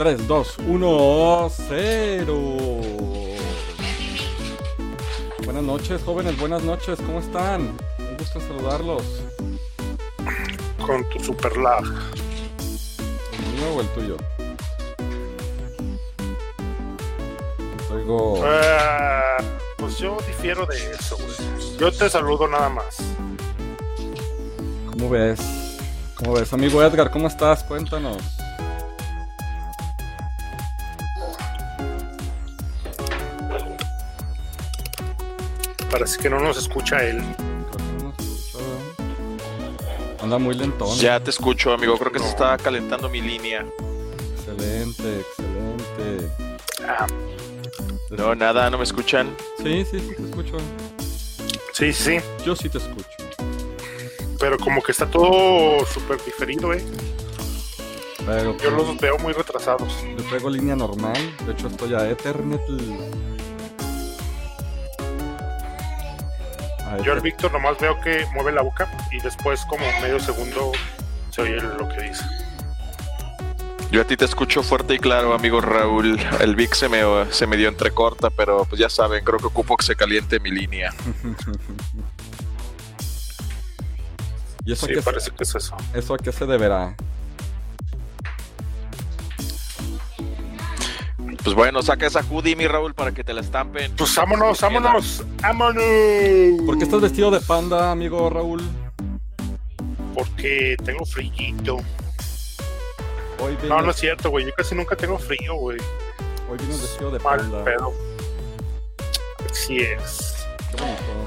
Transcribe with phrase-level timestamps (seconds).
[0.00, 2.56] 3, 2, 1, 0.
[5.44, 7.76] Buenas noches, jóvenes, buenas noches, ¿cómo están?
[7.98, 9.02] Un gusto saludarlos.
[10.86, 11.84] Con tu super lag.
[11.84, 14.16] ¿El mío o el tuyo?
[17.92, 18.42] Oigo.
[18.42, 19.36] Ah,
[19.76, 21.76] pues yo difiero de eso, güey.
[21.78, 22.96] Yo te saludo nada más.
[24.92, 25.40] ¿Cómo ves?
[26.14, 26.50] ¿Cómo ves?
[26.54, 27.62] Amigo Edgar, ¿cómo estás?
[27.64, 28.39] Cuéntanos.
[35.90, 37.20] Parece que no nos escucha él.
[40.22, 40.96] Anda muy lentón.
[40.98, 41.96] Ya te escucho, amigo.
[41.98, 43.66] Creo que se está calentando mi línea.
[44.36, 46.30] Excelente, excelente.
[46.86, 47.06] Ah,
[48.10, 49.34] No, nada, no me escuchan.
[49.62, 50.56] Sí, sí, sí, te escucho.
[51.72, 52.18] sí, sí.
[52.44, 53.08] Yo sí te escucho.
[54.38, 56.84] Pero como que está todo súper diferido, eh.
[58.26, 59.92] Pero Yo pues, los veo muy retrasados.
[60.16, 61.16] yo traigo línea normal.
[61.46, 62.60] De hecho, estoy a Ethernet.
[66.98, 70.72] Yo al Víctor nomás veo que mueve la boca y después como medio segundo
[71.30, 72.24] se oye lo que dice.
[73.90, 76.18] Yo a ti te escucho fuerte y claro, amigo Raúl.
[76.40, 77.02] El Vic se me,
[77.32, 80.50] se me dio entrecorta, pero pues ya saben, creo que ocupo que se caliente mi
[80.52, 80.94] línea.
[84.64, 85.76] ¿Y eso, Sí, a qué, parece que es eso.
[85.94, 86.94] eso a qué se deberá?
[91.42, 93.92] Pues bueno, saca esa hoodie, mi Raúl, para que te la estampen.
[93.96, 95.82] Pues vámonos, vámonos, vámonos.
[96.66, 98.62] ¿Por qué estás vestido de panda, amigo Raúl?
[100.14, 101.76] Porque tengo frío.
[103.38, 104.44] Hoy vienes, No, no es cierto, güey.
[104.44, 105.78] Yo casi nunca tengo frío, güey.
[106.50, 107.64] hoy vienes vestido de Mal panda.
[107.64, 107.92] pedo.
[109.50, 110.36] Así es.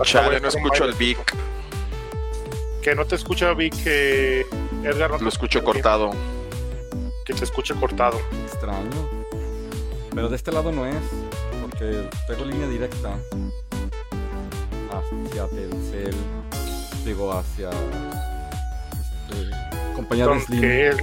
[0.03, 1.35] Chale, no escucho al Vic.
[2.83, 4.45] Que no te escucha, Vic, que
[4.83, 6.11] Edgar no te Lo escucho bien, cortado.
[7.25, 8.19] Que te escuche cortado.
[8.45, 9.22] Extraño.
[10.15, 10.95] Pero de este lado no es,
[11.61, 13.15] porque tengo línea directa
[14.91, 16.15] hacia Telcel,
[17.05, 19.49] digo hacia este,
[19.95, 20.61] compañía de Slim.
[20.61, 20.97] que es-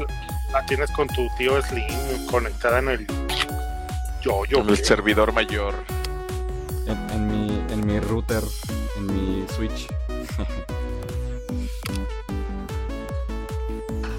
[0.53, 3.07] la tienes con tu tío Slim conectada en el
[4.21, 5.75] yo yo En el servidor mayor.
[6.87, 8.43] En, en mi, en mi router,
[8.97, 9.87] en mi switch.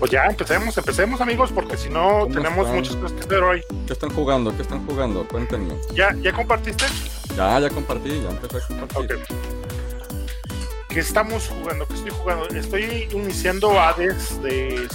[0.02, 2.76] Pues ya, empecemos, empecemos amigos, porque si no ¿Cómo tenemos están?
[2.76, 3.64] muchas cosas que hacer hoy.
[3.86, 4.56] ¿Qué están jugando?
[4.56, 5.28] ¿Qué están jugando?
[5.28, 5.76] Cuéntenme.
[5.94, 6.86] ¿Ya, ya compartiste?
[7.38, 9.18] Ya, ya compartí, ya empecé a compartir.
[9.18, 9.30] Ok.
[10.90, 11.86] ¿Qué estamos jugando?
[11.86, 12.48] ¿Qué estoy jugando?
[12.48, 14.88] Estoy iniciando Hades de.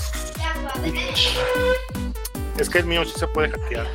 [2.59, 3.87] Es que el mío sí se puede hackear.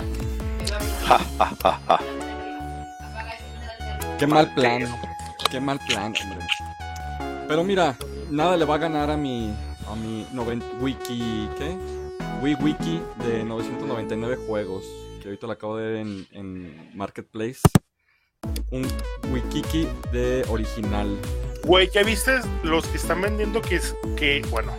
[1.06, 2.00] Ja, ja, ja, ja.
[4.18, 4.98] Qué mal plan.
[5.50, 6.48] Qué mal plan, hombre.
[7.50, 7.98] Pero mira,
[8.30, 9.54] nada le va a ganar a mi
[9.92, 11.76] a mi 90 wiki, ¿qué?
[12.42, 14.86] Wiki de 999 juegos,
[15.22, 17.60] que ahorita lo acabo de ver en, en Marketplace.
[18.72, 18.88] Un
[19.32, 21.16] Wikiki de original.
[21.66, 24.74] Güey, ¿ya viste los que están vendiendo que, es, que bueno,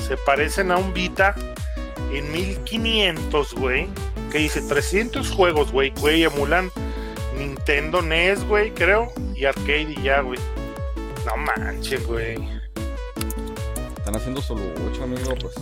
[0.00, 1.34] se parecen a un Vita
[2.12, 3.86] en 1500, güey?
[4.32, 6.70] Que dice 300 juegos, güey, güey, emulan
[7.38, 10.40] Nintendo NES, güey, creo, y arcade y ya, güey.
[11.26, 12.63] No manches, güey.
[14.04, 14.60] Están haciendo solo
[14.92, 15.54] 8, amigo, pues.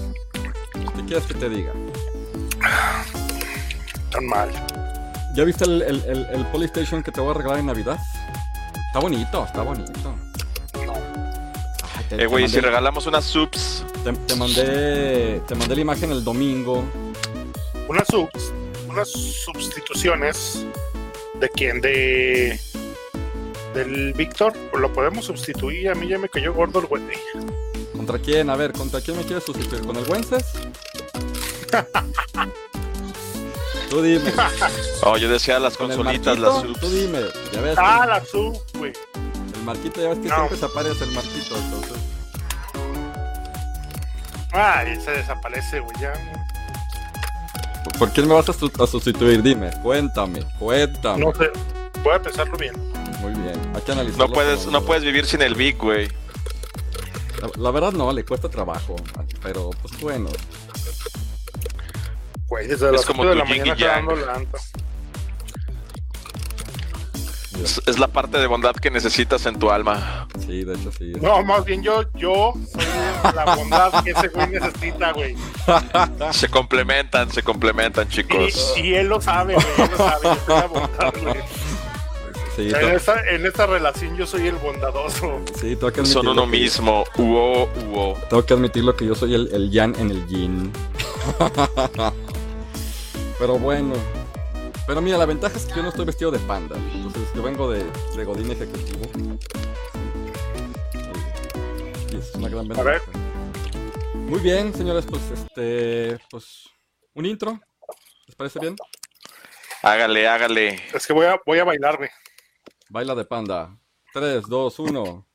[0.97, 1.73] ¿Qué quieres que te diga?
[4.11, 4.51] Tan mal.
[5.37, 7.99] ¿Ya viste el, el, el, el Polystation que te voy a regalar en Navidad?
[8.89, 9.93] Está bonito, está bonito.
[10.85, 10.93] No.
[11.97, 13.85] Ay, te- Eh, güey, si regalamos unas subs.
[14.05, 16.85] Te, te mandé te mandé la imagen el domingo.
[17.89, 18.53] Unas, subs-
[18.89, 20.67] unas sustituciones
[21.41, 21.81] de quién?
[21.81, 22.61] De.
[23.73, 25.89] Del Víctor, pues lo podemos sustituir.
[25.91, 27.03] A mí ya me cayó gordo el güey.
[28.05, 28.51] ¿Contra quién?
[28.51, 29.87] A ver, ¿contra quién me quieres sustituir?
[29.87, 30.45] ¿Con el Wences?
[33.89, 34.33] Tú dime.
[35.05, 36.81] Oh, yo decía las ¿Con el consolitas, las subs.
[36.81, 37.21] Tú dime.
[37.53, 38.93] Ya ves, Ah, la sub, güey.
[39.55, 40.35] el Marquito, ya ves que No.
[40.35, 41.57] siempre se aparece el Marquito.
[41.57, 41.93] Entonces,
[44.53, 45.97] Ah, y se desaparece, güey.
[46.01, 46.13] Ya.
[48.01, 49.45] ¿por quién me vas a, su- a sustituir?
[49.45, 51.25] Dime, cuéntame, cuéntame.
[51.25, 51.51] No sé.
[52.03, 52.75] Voy a pensarlo bien.
[53.21, 54.27] Muy bien, hay que analizarlo.
[54.27, 56.09] No puedes, no puedes vivir sin el Vic, güey.
[57.43, 58.95] La, la verdad no, le cuesta trabajo.
[59.43, 60.29] Pero, pues bueno.
[62.47, 64.15] Güey, desde Es las como 8 de la mañana dando.
[67.63, 70.29] Es, es la parte de bondad que necesitas en tu alma.
[70.39, 71.13] Sí, de hecho sí.
[71.21, 75.37] No, más bien yo, yo soy la bondad que ese güey necesita, güey.
[76.33, 78.75] Se complementan, se complementan, chicos.
[78.77, 79.67] Y, y él lo sabe, güey.
[79.79, 80.23] Él lo sabe.
[80.23, 81.62] Yo soy la bondad, güey.
[82.57, 85.41] Sí, En esta, en esta relación yo soy el bondadoso.
[85.59, 87.05] sí, tengo que Son admitirlo uno que- mismo.
[87.17, 88.19] Uo, uo.
[88.29, 90.71] Tengo que admitirlo que yo soy el, el Yan en el Yin.
[93.39, 93.95] Pero bueno.
[94.87, 96.77] Pero mira, la ventaja es que yo no estoy vestido de panda.
[96.95, 97.85] Entonces yo vengo de,
[98.17, 99.01] de Godín Ejecutivo.
[102.11, 102.83] Y es una gran ventaja.
[102.83, 103.03] ver.
[104.15, 106.19] Muy bien, señores, pues este.
[106.31, 106.65] Pues.
[107.15, 107.59] Un intro.
[108.27, 108.77] ¿Les parece bien?
[109.83, 110.81] Hágale, hágale.
[110.95, 112.11] Es que voy a, voy a bailar, güey.
[112.93, 113.75] Baila de panda.
[114.13, 115.27] 3, 2, 1.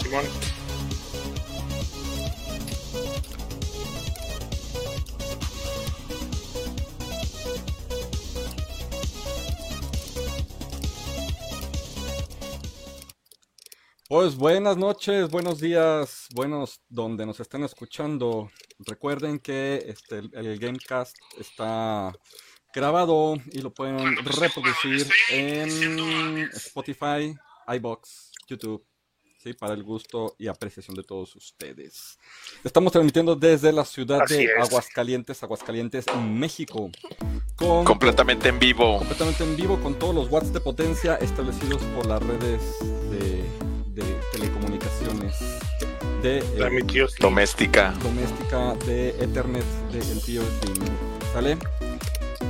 [0.00, 0.24] Simón.
[14.08, 18.48] Pues buenas noches, buenos días, buenos donde nos estén escuchando.
[18.78, 22.12] Recuerden que este, el, el Gamecast está
[22.74, 27.34] grabado y lo pueden reproducir en Spotify,
[27.76, 28.84] iBox, YouTube,
[29.38, 29.52] ¿sí?
[29.54, 32.18] para el gusto y apreciación de todos ustedes.
[32.64, 34.50] Estamos transmitiendo desde la ciudad Así de es.
[34.68, 36.90] Aguascalientes, Aguascalientes, México,
[37.56, 38.98] con Completamente en vivo.
[38.98, 42.60] completamente en vivo con todos los watts de potencia establecidos por las redes
[43.10, 43.44] de,
[44.02, 45.38] de telecomunicaciones
[46.22, 47.16] de eh, La mi tío sí.
[47.20, 47.92] Doméstica.
[48.02, 50.42] doméstica de Ethernet de el tío.
[51.32, 51.56] ¿Sale?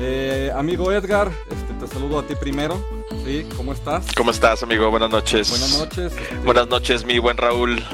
[0.02, 2.82] Eh, amigo Edgar, este, te saludo a ti primero.
[3.22, 3.46] ¿Sí?
[3.54, 4.06] ¿Cómo estás?
[4.16, 4.90] ¿Cómo estás, amigo?
[4.90, 5.50] Buenas noches.
[5.50, 6.12] Buenas noches.
[6.16, 7.84] este, Buenas noches, mi buen Raúl.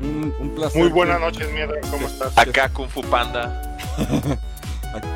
[0.00, 0.80] Un, un placer.
[0.80, 1.74] Muy buenas noches, mierda.
[1.90, 2.38] ¿Cómo estás?
[2.38, 3.76] Acá Kung Fu Panda.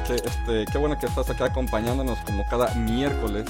[0.07, 3.45] Qué, este, qué bueno que estás acá acompañándonos como cada miércoles.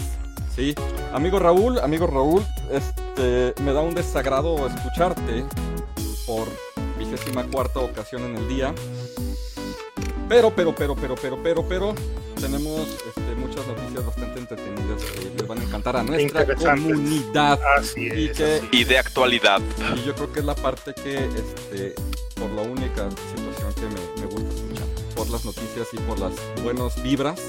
[0.55, 0.75] Sí,
[1.13, 2.43] amigo Raúl, amigo Raúl,
[2.73, 5.45] este, me da un desagrado escucharte
[6.27, 6.49] por
[6.99, 8.75] vigésima cuarta ocasión en el día.
[10.29, 11.95] Pero, pero, pero, pero, pero, pero, pero,
[12.41, 17.61] tenemos este, muchas noticias bastante entretenidas que les van a encantar a nuestra comunidad.
[17.79, 18.37] Así Y es.
[18.37, 19.61] que Y de actualidad.
[19.97, 21.95] y yo creo que es la parte que, este,
[22.35, 26.33] por la única situación que me, me gusta escuchar, por las noticias y por las
[26.63, 27.41] buenas vibras.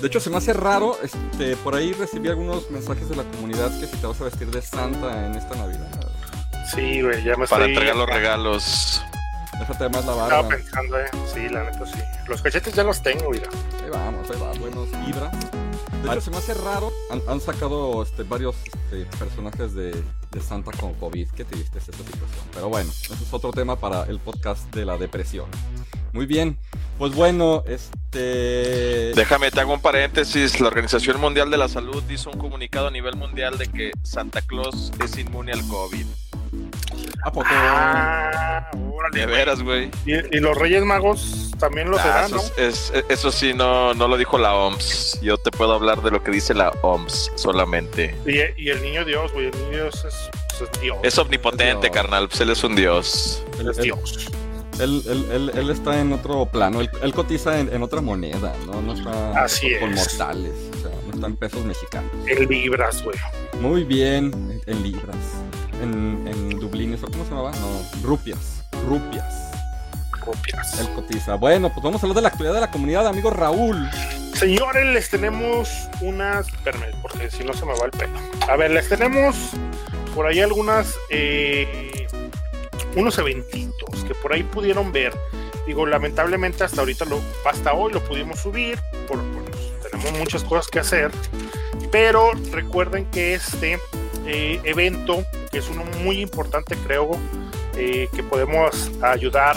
[0.00, 3.70] De hecho, se me hace raro, este, por ahí recibí algunos mensajes de la comunidad
[3.80, 5.88] que si te vas a vestir de Santa en esta Navidad.
[6.74, 7.68] Sí, güey, ya me Para estoy...
[7.74, 9.02] entregar los regalos.
[9.58, 10.48] Déjate más la Estaba barba.
[10.48, 11.06] pensando, eh.
[11.32, 11.98] Sí, la neta sí.
[12.28, 13.48] Los cachetes ya los tengo, mira.
[13.82, 15.32] Ahí vamos, ahí va, buenos vibras.
[16.02, 16.90] De hecho, se me hace raro.
[17.10, 19.92] Han, han sacado este, varios este, personajes de,
[20.32, 21.28] de Santa con COVID.
[21.30, 22.44] Qué triste es esta situación.
[22.52, 25.46] Pero bueno, ese es otro tema para el podcast de la depresión.
[26.12, 26.58] Muy bien.
[26.98, 29.12] Pues bueno, este.
[29.14, 30.60] Déjame, te hago un paréntesis.
[30.60, 34.42] La Organización Mundial de la Salud hizo un comunicado a nivel mundial de que Santa
[34.42, 36.06] Claus es inmune al COVID.
[37.24, 37.46] ¿A poco?
[37.50, 39.20] Ah, órale.
[39.20, 39.90] De veras, güey.
[40.06, 42.42] Y, y los Reyes Magos también lo Ah, serán, eso, ¿no?
[42.64, 45.18] es- es- eso sí, no, no lo dijo la OMS.
[45.22, 48.14] Yo te puedo hablar de lo que dice la OMS solamente.
[48.26, 49.46] Y, y el niño Dios, güey.
[49.46, 50.98] El niño Dios es, es Dios.
[51.02, 51.94] Es omnipotente, Dios.
[51.94, 52.28] carnal.
[52.28, 53.42] Pues él es un dios.
[53.60, 54.26] Él, es Dios.
[54.80, 56.80] él- él- él- él está en otro plano.
[56.80, 58.82] Él, él cotiza en, en otra moneda, ¿no?
[58.82, 59.96] No está Así con es.
[60.18, 60.52] mortales.
[60.78, 62.10] O sea, no está en pesos mexicanos.
[62.26, 63.16] El Libras, güey.
[63.60, 64.32] Muy bien,
[64.66, 65.16] en, en libras.
[65.82, 67.50] En, en dublines, ¿o cómo se llamaba?
[67.52, 68.64] No, rupias.
[68.86, 69.50] Rupias.
[70.24, 70.78] Rupias.
[70.80, 71.34] Él cotiza.
[71.34, 73.88] Bueno, pues vamos a hablar de la actualidad de la comunidad, amigo Raúl.
[74.34, 75.68] Señores, les tenemos
[76.00, 76.46] unas.
[76.48, 78.12] Espérame, porque si no se me va el pelo.
[78.48, 79.34] A ver, les tenemos
[80.14, 80.94] por ahí algunas.
[81.10, 82.06] eh,
[82.94, 85.12] unos eventitos que por ahí pudieron ver.
[85.66, 87.20] Digo, lamentablemente hasta ahorita, lo,
[87.50, 88.78] hasta hoy lo pudimos subir.
[89.08, 89.42] Por, por-
[89.90, 91.10] tenemos muchas cosas que hacer.
[91.90, 93.78] Pero recuerden que este
[94.26, 97.10] eh, evento, que es uno muy importante, creo,
[97.76, 99.56] eh, que podemos ayudar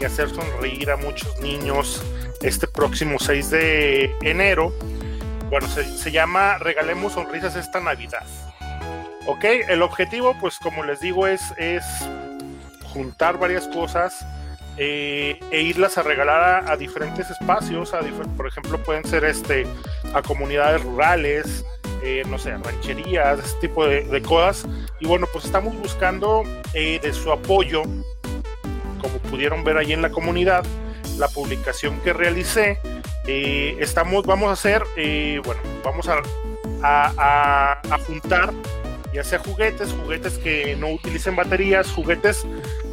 [0.00, 2.02] y hacer sonreír a muchos niños
[2.42, 4.72] este próximo 6 de enero.
[5.50, 8.26] Bueno, se, se llama Regalemos Sonrisas esta Navidad.
[9.26, 11.84] Ok, el objetivo, pues como les digo, es, es
[12.92, 14.26] juntar varias cosas
[14.76, 17.92] eh, e irlas a regalar a, a diferentes espacios.
[18.36, 19.66] Por ejemplo, pueden ser este,
[20.14, 21.64] a comunidades rurales,
[22.02, 24.66] eh, no sé, rancherías, ese tipo de, de cosas.
[25.00, 27.82] Y bueno, pues estamos buscando eh, de su apoyo,
[29.00, 30.64] como pudieron ver ahí en la comunidad,
[31.18, 32.78] la publicación que realicé.
[33.26, 36.22] eh, estamos, vamos a hacer, eh, bueno, vamos a,
[38.06, 38.52] juntar
[39.12, 42.46] ya sea juguetes, juguetes que no utilicen baterías, juguetes,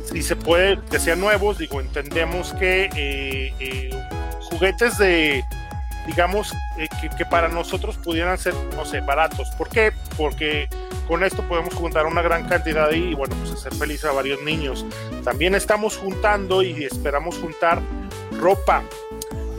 [0.03, 3.89] si se puede, que sean nuevos, digo, entendemos que eh,
[4.49, 5.43] juguetes de,
[6.07, 6.87] digamos, eh,
[7.17, 9.49] que, para nosotros pudieran ser, no sé, baratos.
[9.51, 9.91] ¿Por qué?
[10.17, 10.69] Porque
[11.07, 14.85] con esto podemos juntar una gran cantidad y, bueno, pues hacer feliz a varios niños.
[15.23, 17.81] También estamos juntando y esperamos juntar
[18.39, 18.83] ropa.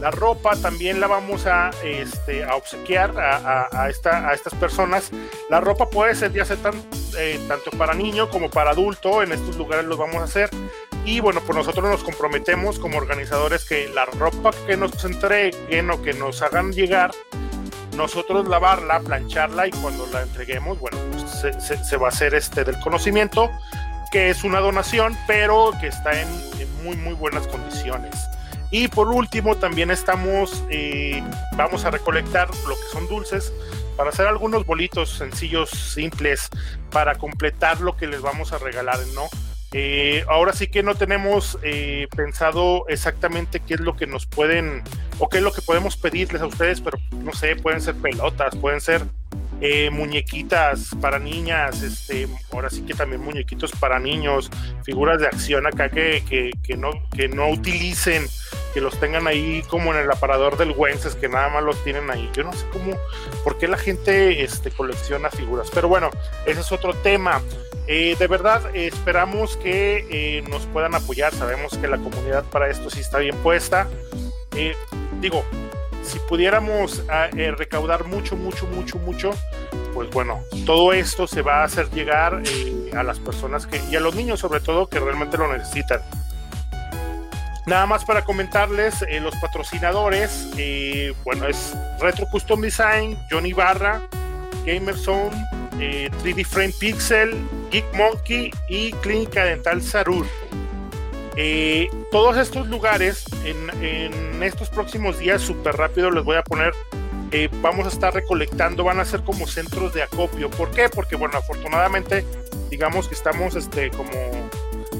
[0.00, 5.10] La ropa también la vamos a, este, a obsequiar a esta, a estas personas.
[5.50, 6.74] La ropa puede ser ya sea tan,
[7.18, 9.22] eh, tanto para niño como para adulto.
[9.24, 10.50] En estos lugares los vamos a hacer.
[11.08, 16.02] Y bueno, pues nosotros nos comprometemos como organizadores que la ropa que nos entreguen o
[16.02, 17.12] que nos hagan llegar,
[17.96, 22.78] nosotros lavarla, plancharla y cuando la entreguemos, bueno, pues se, va a hacer este del
[22.80, 23.48] conocimiento,
[24.12, 26.28] que es una donación, pero que está en,
[26.84, 28.14] muy, muy buenas condiciones.
[28.70, 31.22] Y por último, también estamos, eh,
[31.56, 33.50] vamos a recolectar lo que son dulces
[33.96, 36.50] para hacer algunos bolitos sencillos, simples,
[36.90, 39.30] para completar lo que les vamos a regalar, ¿no?
[39.72, 44.82] Eh, ahora sí que no tenemos eh, pensado exactamente qué es lo que nos pueden
[45.18, 48.56] o qué es lo que podemos pedirles a ustedes, pero no sé, pueden ser pelotas,
[48.56, 49.02] pueden ser
[49.60, 54.50] eh, muñequitas para niñas, este, ahora sí que también muñequitos para niños,
[54.84, 56.22] figuras de acción acá que,
[56.62, 58.26] que, no, que no utilicen,
[58.72, 62.08] que los tengan ahí como en el aparador del Wences, que nada más los tienen
[62.08, 62.30] ahí.
[62.32, 62.96] Yo no sé cómo,
[63.42, 66.10] por qué la gente este, colecciona figuras, pero bueno,
[66.46, 67.42] ese es otro tema.
[67.88, 71.34] Eh, de verdad, esperamos que eh, nos puedan apoyar.
[71.34, 73.88] Sabemos que la comunidad para esto sí está bien puesta.
[75.20, 75.44] digo,
[76.08, 79.30] si pudiéramos ah, eh, recaudar mucho, mucho, mucho, mucho,
[79.92, 83.96] pues bueno, todo esto se va a hacer llegar eh, a las personas que, y
[83.96, 86.00] a los niños sobre todo, que realmente lo necesitan.
[87.66, 90.48] Nada más para comentarles, eh, los patrocinadores,
[91.24, 94.00] bueno, es Retro Custom Design, Johnny Barra,
[94.64, 95.36] Gamerzone,
[95.78, 97.36] 3D Frame Pixel,
[97.70, 100.26] Geek Monkey y Clínica Dental Sarur.
[101.36, 106.72] Eh, todos estos lugares, en, estos próximos días, súper rápido les voy a poner,
[107.30, 110.50] eh, vamos a estar recolectando, van a ser como centros de acopio.
[110.50, 110.88] ¿Por qué?
[110.88, 112.24] Porque, bueno, afortunadamente,
[112.70, 114.10] digamos que estamos este, como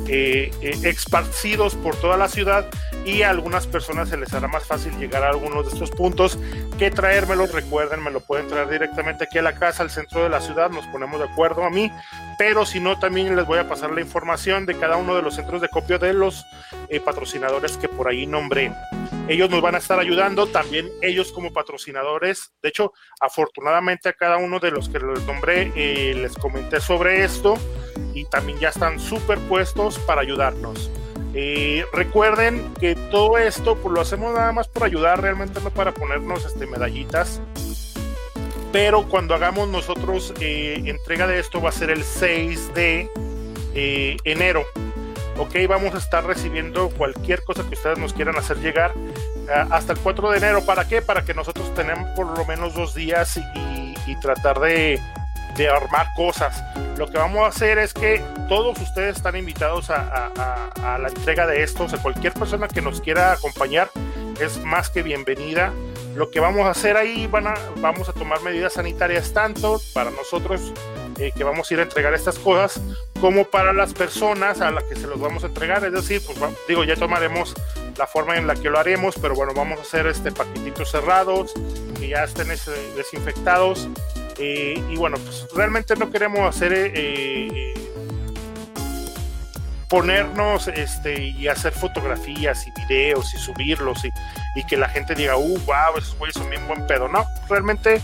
[0.09, 0.51] eh,
[0.85, 2.67] esparcidos por toda la ciudad
[3.05, 6.39] y a algunas personas se les hará más fácil llegar a algunos de estos puntos
[6.79, 7.53] que traérmelos.
[7.53, 10.71] Recuerden, me lo pueden traer directamente aquí a la casa, al centro de la ciudad,
[10.71, 11.91] nos ponemos de acuerdo a mí,
[12.39, 15.35] pero si no, también les voy a pasar la información de cada uno de los
[15.35, 16.47] centros de copio de los
[16.89, 18.73] eh, patrocinadores que por ahí nombré.
[19.29, 22.55] Ellos nos van a estar ayudando, también ellos como patrocinadores.
[22.63, 27.25] De hecho, afortunadamente a cada uno de los que les nombré eh, les comenté sobre
[27.25, 27.59] esto
[28.15, 30.91] y también ya están superpuestos para ayudarnos.
[31.35, 35.93] Eh, recuerden que todo esto pues, lo hacemos nada más por ayudar, realmente no para
[35.93, 37.43] ponernos este, medallitas.
[38.73, 43.11] Pero cuando hagamos nosotros eh, entrega de esto va a ser el 6 de
[43.75, 44.65] enero.
[45.39, 48.93] Ok, vamos a estar recibiendo cualquier cosa que ustedes nos quieran hacer llegar
[49.71, 50.67] hasta el 4 de enero.
[50.67, 51.01] ¿Para qué?
[51.01, 53.39] Para que nosotros tenemos por lo menos dos días
[54.07, 55.01] y tratar de,
[55.73, 56.63] armar cosas.
[56.97, 61.63] Lo que vamos a hacer es que todos ustedes están invitados a, la entrega de
[61.63, 61.95] estos.
[61.95, 63.91] A cualquier persona que nos quiera acompañar
[64.41, 65.73] es más que bienvenida.
[66.17, 70.11] Lo que vamos a hacer ahí, van a, vamos a tomar medidas sanitarias tanto para
[70.11, 70.73] nosotros
[71.19, 72.81] eh, que vamos a ir a entregar estas cosas,
[73.21, 75.85] como para las personas a las que se los vamos a entregar.
[75.85, 77.55] Es decir, pues digo, ya tomaremos
[77.97, 81.53] la forma en la que lo haremos, pero bueno, vamos a hacer este paquetitos cerrados,
[81.99, 83.89] que ya estén desinfectados
[84.39, 87.75] eh, y bueno, pues realmente no queremos hacer eh, eh,
[89.89, 95.59] ponernos este, y hacer fotografías y videos y subirlos y, que la gente diga, uh,
[95.67, 97.09] wow, esos güeyes son bien buen pedo.
[97.09, 98.01] No, realmente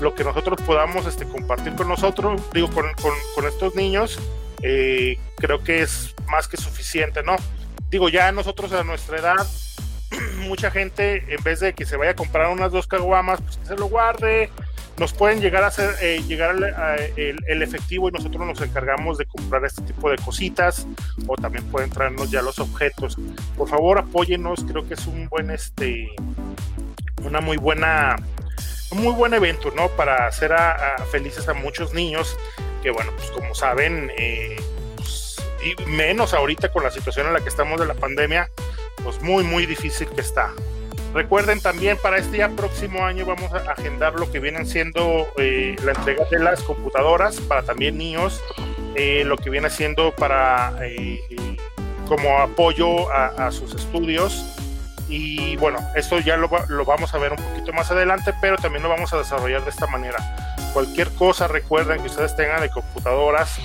[0.00, 2.86] lo que nosotros podamos este, compartir con nosotros, digo, con,
[3.34, 4.18] con, estos niños,
[4.58, 7.36] creo que es más que suficiente, ¿no?
[7.90, 9.46] Digo, ya nosotros a nuestra edad,
[10.38, 13.66] mucha gente, en vez de que se vaya a comprar unas dos caguamas, pues que
[13.66, 14.50] se lo guarde,
[15.00, 16.54] nos pueden llegar a hacer eh, llegar
[17.16, 20.86] el, efectivo y nosotros nos encargamos de comprar este tipo de cositas
[21.26, 23.16] o también pueden traernos ya los objetos
[23.56, 26.10] por favor apóyenos creo que es un buen este
[27.24, 28.16] una muy buena
[28.92, 32.36] muy buen evento no para hacer a, felices a muchos niños
[32.82, 34.56] que bueno pues como saben eh,
[34.96, 38.50] pues, y menos ahorita con la situación en la que estamos de la pandemia
[39.02, 40.52] pues muy muy difícil que está
[41.12, 45.74] Recuerden también para este ya próximo año vamos a agendar lo que vienen siendo eh,
[45.84, 48.40] la entrega de las computadoras para también niños,
[48.94, 51.20] eh, lo que viene siendo para eh,
[52.06, 54.44] como apoyo a, sus estudios.
[55.10, 58.82] Y bueno, esto ya lo, lo, vamos a ver un poquito más adelante, pero también
[58.82, 60.18] lo vamos a desarrollar de esta manera.
[60.72, 63.58] Cualquier cosa, recuerden que ustedes tengan de computadoras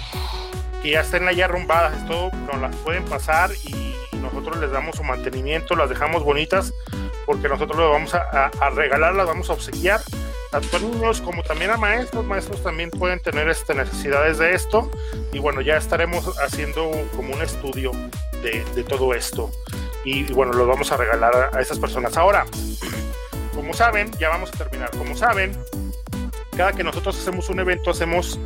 [0.81, 5.03] que ya estén allá arrumbadas, esto nos las pueden pasar y nosotros les damos su
[5.03, 6.73] mantenimiento, las dejamos bonitas
[7.25, 9.99] porque nosotros lo vamos a, regalar, las vamos a obsequiar
[10.51, 12.23] tanto a niños como también a maestros.
[12.25, 14.89] Maestros también pueden tener este, necesidades de esto.
[15.33, 17.91] Y bueno, ya estaremos haciendo como un estudio
[18.41, 19.51] de, todo esto.
[20.05, 22.15] Y, bueno, lo vamos a regalar a, esas personas.
[22.15, 22.45] Ahora,
[23.53, 24.91] como saben, ya vamos a terminar.
[24.91, 25.51] Como saben,
[26.55, 28.39] cada que nosotros hacemos un evento, hacemos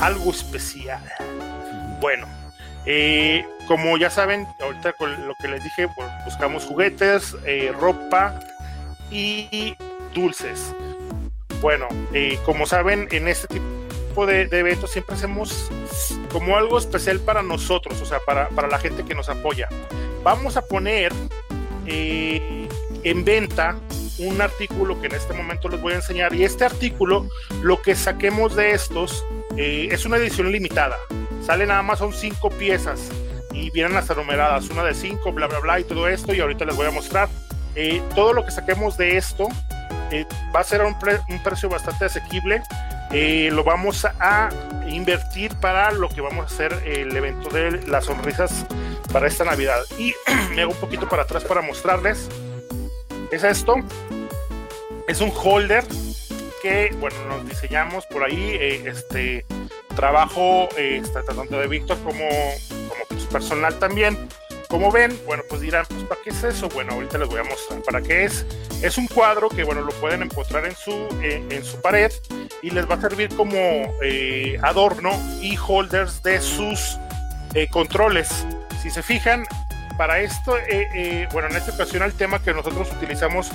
[0.00, 1.02] algo especial.
[2.00, 2.26] Bueno,
[2.84, 8.40] Eh, como ya saben, ahorita con lo que les dije, pues, buscamos juguetes, eh, ropa
[9.08, 9.76] y
[10.12, 10.74] dulces.
[11.60, 13.64] Bueno, eh, como saben, en este tipo
[14.26, 15.70] de, eventos siempre hacemos
[16.30, 19.68] como algo especial para nosotros, o sea, para, para la gente que nos apoya.
[20.22, 21.12] Vamos a poner
[21.86, 22.68] eh,
[23.02, 23.76] en venta
[24.18, 27.26] un artículo que en este momento les voy a enseñar y este artículo,
[27.62, 29.24] lo que saquemos de estos,
[29.56, 30.96] eh, es una edición limitada.
[31.44, 33.10] Salen nada más son cinco piezas
[33.52, 36.64] y vienen hasta numeradas, una de cinco, bla, bla, bla y todo esto y ahorita
[36.64, 37.28] les voy a mostrar.
[37.74, 39.48] Eh, todo lo que saquemos de esto
[40.10, 42.62] eh, va a ser un, precio bastante asequible.
[43.12, 44.48] Eh, lo vamos a
[44.88, 48.66] invertir para lo que vamos a hacer el evento de las sonrisas
[49.12, 49.82] para esta Navidad.
[49.98, 50.14] Y
[50.54, 52.28] me hago un poquito para atrás para mostrarles.
[53.30, 53.76] Es esto.
[55.06, 55.84] Es un holder
[56.62, 58.56] que, bueno, nos diseñamos por ahí.
[58.58, 59.44] Eh, este
[59.94, 62.28] trabajo eh, tanto de Víctor como,
[62.88, 64.16] como pues, personal también.
[64.72, 66.66] Como ven, bueno, pues dirán, pues ¿para qué es eso?
[66.70, 68.46] Bueno, ahorita les voy a mostrar para qué es.
[68.82, 72.10] Es un cuadro que, bueno, lo pueden encontrar en su, eh, en su pared
[72.62, 73.54] y les va a servir como
[74.02, 75.10] eh, adorno
[75.42, 76.96] y holders de sus
[77.52, 78.46] eh, controles.
[78.82, 79.44] Si se fijan,
[79.98, 80.56] para esto,
[81.34, 83.50] bueno, en esta ocasión el tema que nosotros utilizamos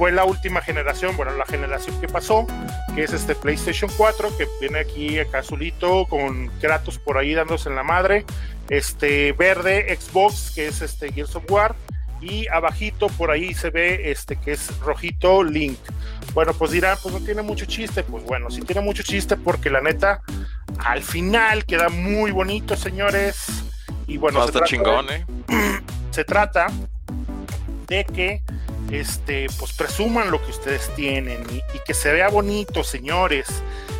[0.00, 2.46] fue la última generación, bueno, la generación que pasó,
[2.94, 7.68] que es este PlayStation 4, que viene aquí acá azulito con Kratos por ahí dándose
[7.68, 8.24] en la madre,
[8.70, 11.76] este verde Xbox, que es este Gears of War,
[12.22, 15.76] y abajito por ahí se ve este que es rojito Link.
[16.32, 19.68] Bueno, pues dirán, pues no tiene mucho chiste, pues bueno, sí tiene mucho chiste porque
[19.68, 20.22] la neta
[20.78, 23.64] al final queda muy bonito, señores.
[24.06, 25.26] Y bueno, no, está chingón, ¿eh?
[26.10, 26.68] Se trata
[27.86, 28.40] de que
[28.92, 33.48] este, pues presuman lo que ustedes tienen y, y, que se vea bonito, señores.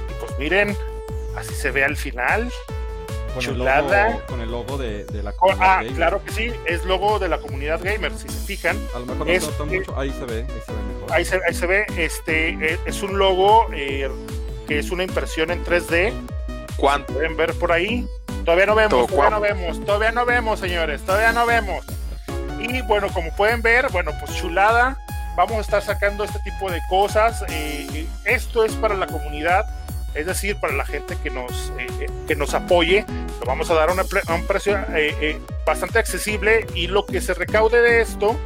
[0.08, 0.76] Y pues miren,
[1.36, 2.50] así se ve al final.
[3.34, 4.06] Con Chulada.
[4.08, 5.66] El logo, con el logo de, de la comunidad.
[5.68, 5.92] Ah, gamer.
[5.94, 8.76] claro que sí, es logo de la comunidad gamer, si se fijan.
[8.94, 11.12] A lo mejor no es, se mucho, ahí se ve, ahí se ve mejor.
[11.12, 14.10] Ahí se, ahí se ve, este, es un logo eh,
[14.66, 16.12] que es una impresión en 3D.
[16.76, 17.12] ¿Cuánto?
[17.12, 18.08] Pueden ver por ahí.
[18.44, 21.84] Todavía no vemos, todavía no vemos, todavía no vemos, señores, todavía no vemos.
[22.60, 24.98] Y bueno, como pueden ver, bueno, pues chulada.
[25.36, 27.44] Vamos a estar sacando este tipo de cosas.
[27.48, 29.66] Eh, esto es para la comunidad,
[30.14, 33.06] es decir, para la gente que nos, eh, que nos apoye.
[33.40, 37.20] Lo vamos a dar a, una, a un precio eh, bastante accesible y lo que
[37.20, 38.36] se recaude de esto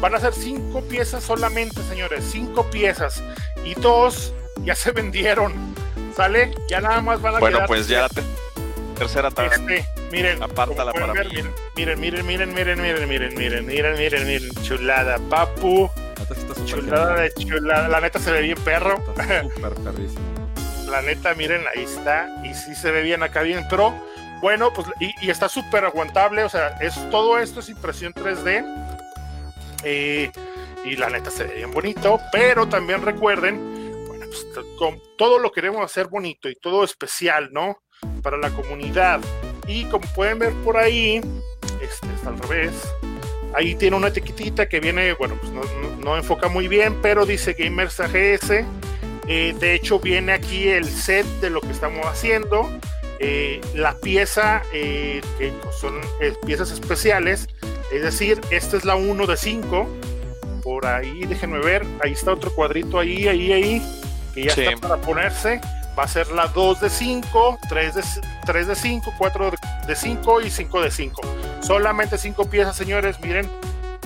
[0.00, 2.24] van a ser cinco piezas solamente, señores.
[2.30, 3.22] Cinco piezas.
[3.64, 4.32] Y dos
[4.64, 5.52] ya se vendieron.
[6.16, 6.52] ¿Sale?
[6.68, 8.08] Ya nada más van a Bueno, quedar pues ya
[8.98, 9.54] tercera tabla.
[9.54, 11.40] Este, miren, apártala para ver, mí.
[11.76, 15.90] Miren, miren, miren, miren, miren, miren, miren, miren, miren, miren, chulada, papu.
[16.66, 17.88] Chulada de chulada.
[17.88, 18.98] La neta se ve bien perro.
[19.16, 20.20] Está súper perrísimo.
[20.90, 22.28] La neta, miren, ahí está.
[22.44, 23.94] Y sí se ve bien acá bien, pero
[24.40, 26.44] bueno, pues y, y está súper aguantable.
[26.44, 28.64] O sea, es todo esto es impresión 3D.
[29.84, 30.30] Eh,
[30.84, 32.20] y la neta se ve bien bonito.
[32.32, 34.46] Pero también recuerden, bueno, pues
[34.78, 37.78] con todo lo queremos hacer bonito y todo especial, ¿no?
[38.22, 39.20] Para la comunidad.
[39.66, 41.20] Y como pueden ver por ahí,
[41.80, 42.72] este está al revés.
[43.54, 47.24] Ahí tiene una etiquetita que viene, bueno, pues no, no, no enfoca muy bien, pero
[47.26, 48.64] dice Gamers AGS.
[49.30, 52.68] Eh, de hecho, viene aquí el set de lo que estamos haciendo.
[53.20, 57.48] Eh, la pieza, eh, que son eh, piezas especiales,
[57.92, 59.88] es decir, esta es la 1 de 5.
[60.62, 63.82] Por ahí, déjenme ver, ahí está otro cuadrito, ahí, ahí, ahí,
[64.34, 64.62] que ya sí.
[64.62, 65.60] está para ponerse.
[65.98, 68.02] Va a ser la 2 de 5, 3 de,
[68.46, 69.50] 3 de 5, 4
[69.86, 71.22] de 5 y 5 de 5.
[71.60, 73.50] Solamente 5 piezas, señores, miren,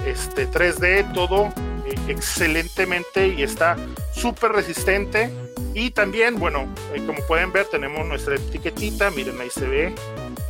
[0.06, 1.52] este 3D, todo
[1.86, 3.76] eh, excelentemente y está
[4.14, 5.30] súper resistente.
[5.74, 9.94] Y también, bueno, eh, como pueden ver, tenemos nuestra etiquetita, miren, ahí se ve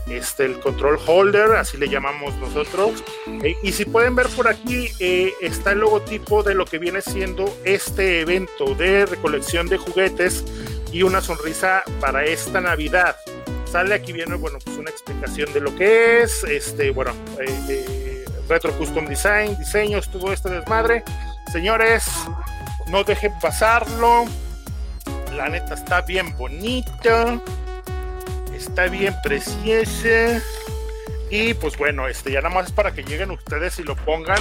[0.09, 3.03] este, el control holder, así le llamamos nosotros.
[3.27, 7.01] Eh, y si pueden ver por aquí, eh, está el logotipo de lo que viene
[7.01, 10.45] siendo este evento de recolección de juguetes
[10.93, 13.17] y una sonrisa para esta Navidad.
[13.71, 18.71] Sale aquí viene, bueno, pues una explicación de lo que es, este, bueno, eh, retro
[18.77, 21.05] custom design, diseños, todo este desmadre.
[21.51, 22.05] Señores,
[22.89, 24.27] no dejen pasarlo.
[25.35, 27.41] La neta está bien bonita
[28.63, 30.43] está bien preciosa.
[31.31, 34.39] Y pues bueno, este ya nada más es para que lleguen ustedes y lo pongan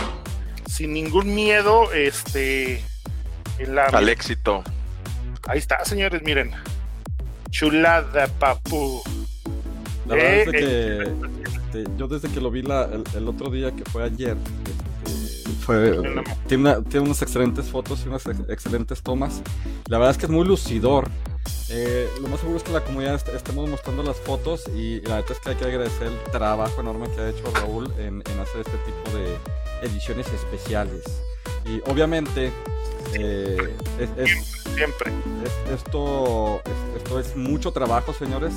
[0.67, 1.91] sin ningún miedo.
[1.93, 2.83] Este
[3.57, 4.63] en al éxito.
[5.47, 6.51] Ahí está, señores, miren.
[7.49, 9.01] Chulada, papu.
[10.07, 13.49] La verdad eh, es que este, yo desde que lo vi la, el, el, otro
[13.49, 14.35] día, que fue ayer,
[15.05, 15.91] este, fue,
[16.47, 19.41] tiene, una, tiene unas excelentes fotos y unas ex, excelentes tomas.
[19.87, 21.09] La verdad es que es muy lucidor.
[21.69, 25.15] Eh, lo más seguro es que la comunidad est- estemos mostrando las fotos y la
[25.15, 28.39] verdad es que hay que agradecer el trabajo enorme que ha hecho Raúl en, en
[28.39, 29.37] hacer este tipo de
[29.87, 31.03] ediciones especiales.
[31.65, 32.51] Y obviamente
[33.13, 33.57] eh,
[33.99, 35.11] es- es- Siempre.
[35.43, 38.53] es- esto, es- esto es mucho trabajo, señores,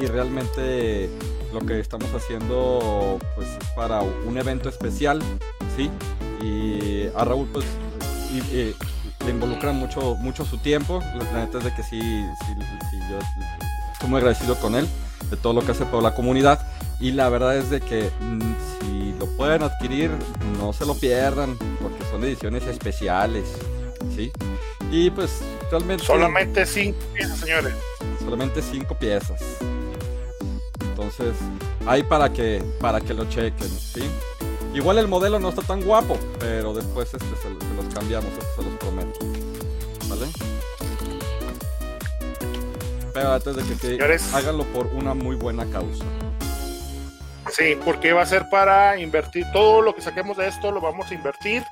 [0.00, 1.10] y, y realmente
[1.52, 5.20] lo que estamos haciendo pues es para un evento especial,
[5.76, 5.90] ¿sí?
[6.44, 7.64] Y a Raúl pues
[8.32, 8.74] y- y
[9.24, 12.54] le involucra mucho, mucho su tiempo, la neta es de que sí, sí,
[12.90, 13.18] sí, yo
[13.92, 14.86] estoy muy agradecido con él,
[15.30, 16.60] de todo lo que hace por la comunidad,
[17.00, 18.40] y la verdad es de que mm,
[18.80, 20.10] si lo pueden adquirir,
[20.60, 23.44] no se lo pierdan, porque son ediciones especiales,
[24.14, 24.32] ¿sí?
[24.90, 25.40] Y pues
[25.70, 26.04] realmente...
[26.04, 27.74] Solamente cinco piezas, señores.
[28.20, 29.40] solamente cinco piezas.
[30.80, 31.34] Entonces,
[31.86, 34.02] hay para que para que lo chequen, ¿sí?
[34.74, 38.62] Igual el modelo no está tan guapo, pero después este se, se los cambiamos, esto
[38.62, 39.18] se los prometo.
[40.08, 40.26] ¿Vale?
[43.12, 44.34] Pero antes de que sí, Señores.
[44.34, 46.04] háganlo por una muy buena causa.
[47.50, 51.10] Sí, porque va a ser para invertir todo lo que saquemos de esto, lo vamos
[51.10, 51.62] a invertir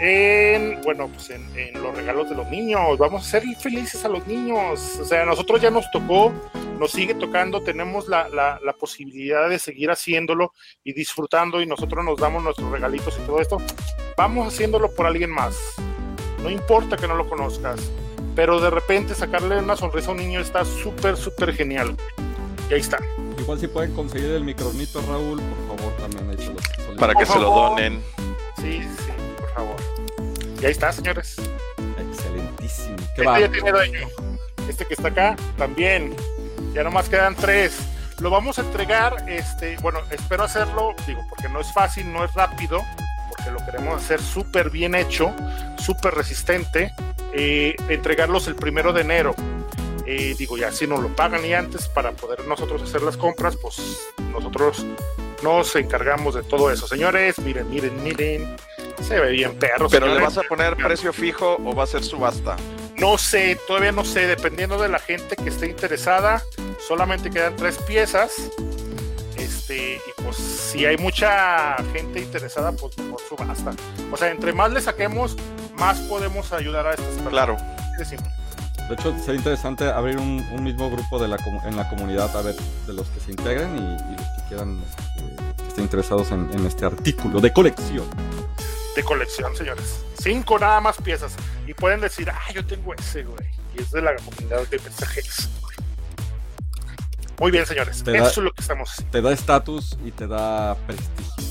[0.00, 2.98] en, bueno, pues en, en los regalos de los niños.
[2.98, 4.98] Vamos a ser felices a los niños.
[5.00, 6.32] O sea, a nosotros ya nos tocó,
[6.78, 12.04] nos sigue tocando, tenemos la, la, la posibilidad de seguir haciéndolo y disfrutando y nosotros
[12.04, 13.58] nos damos nuestros regalitos y todo esto.
[14.16, 15.56] Vamos haciéndolo por alguien más.
[16.42, 17.90] No importa que no lo conozcas,
[18.34, 21.94] pero de repente sacarle una sonrisa a un niño está súper, súper genial.
[22.70, 22.98] Y ahí está.
[23.38, 26.96] Igual si pueden conseguir el micronito Raúl, por favor también ahí se los solicito.
[26.96, 28.02] Para que Por se lo donen.
[28.56, 29.89] Sí, sí, por favor.
[30.60, 31.36] Y ahí está, señores.
[31.98, 32.96] Excelentísimo.
[32.96, 33.40] Qué Este va.
[33.40, 34.08] ya tiene dueño.
[34.68, 36.14] Este que está acá también.
[36.74, 37.78] Ya nomás quedan tres.
[38.20, 42.34] Lo vamos a entregar, este, bueno, espero hacerlo, digo, porque no es fácil, no es
[42.34, 42.82] rápido,
[43.30, 45.34] porque lo queremos hacer súper bien hecho,
[45.78, 46.92] súper resistente.
[47.32, 49.34] eh, entregarlos el primero de enero.
[50.04, 53.56] Eh, digo, ya si nos lo pagan y antes para poder nosotros hacer las compras,
[53.62, 53.80] pues
[54.32, 54.84] nosotros
[55.42, 56.88] nos encargamos de todo eso.
[56.88, 58.56] Señores, miren, miren, miren.
[59.02, 59.88] Se ve bien perro.
[59.88, 62.56] Pero le vas a poner precio fijo o va a ser subasta.
[62.96, 66.42] No sé, todavía no sé, dependiendo de la gente que esté interesada,
[66.86, 68.50] solamente quedan tres piezas.
[69.38, 73.72] Este, y pues si hay mucha gente interesada, pues mejor subasta.
[74.12, 75.36] O sea, entre más le saquemos,
[75.76, 77.30] más podemos ayudar a estas personas.
[77.30, 77.56] Claro.
[77.98, 78.30] De simple.
[78.88, 82.42] De hecho, sería interesante abrir un, un mismo grupo de la, en la comunidad, a
[82.42, 84.80] ver, de los que se integren y, y los que quieran,
[85.56, 88.04] que estén interesados en, en este artículo de colección.
[88.96, 90.00] De colección, señores.
[90.20, 91.32] Cinco nada más piezas.
[91.66, 93.48] Y pueden decir, ah, yo tengo ese, güey.
[93.76, 95.48] Y es de la comunidad de mensajeros.
[97.38, 98.02] Muy bien, señores.
[98.02, 98.90] Te da- Eso es lo que estamos.
[99.10, 101.49] Te da estatus y te da prestigio.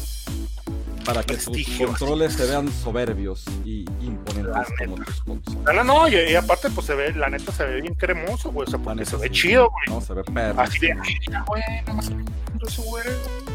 [1.10, 5.64] Para que tus controles se vean soberbios y imponentes como tus consolas.
[5.66, 8.52] No, no, no, y, y aparte, pues se ve, la neta se ve bien cremoso,
[8.52, 8.68] güey.
[8.68, 9.34] O sea, porque se ve sí.
[9.34, 9.86] chido, güey.
[9.88, 10.62] No, se ve perro.
[10.62, 11.18] Así de, ay,
[11.48, 13.06] güey, nada más güey.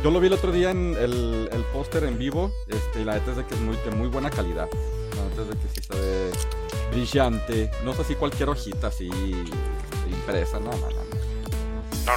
[0.03, 3.15] Yo lo vi el otro día en el, el póster en vivo este, y la
[3.15, 4.69] neta es de que es muy, de muy buena calidad.
[5.17, 6.31] La neta es de que sí se ve
[6.91, 7.71] brillante.
[7.85, 9.09] No es así cualquier hojita así
[10.11, 10.89] impresa, no, no, no.
[10.89, 11.25] no.
[12.05, 12.13] No,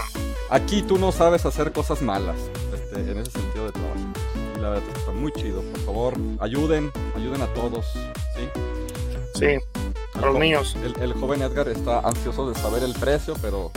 [0.49, 2.37] Aquí tú no sabes hacer cosas malas
[2.73, 4.26] este, en ese sentido de trabajo.
[4.57, 5.61] Y la verdad está muy chido.
[5.61, 7.85] Por favor, ayuden, ayuden a todos.
[7.93, 8.49] ¿sí?
[9.35, 9.57] Sí,
[10.15, 10.75] a los niños.
[10.83, 13.71] El, el joven Edgar está ansioso de saber el precio, pero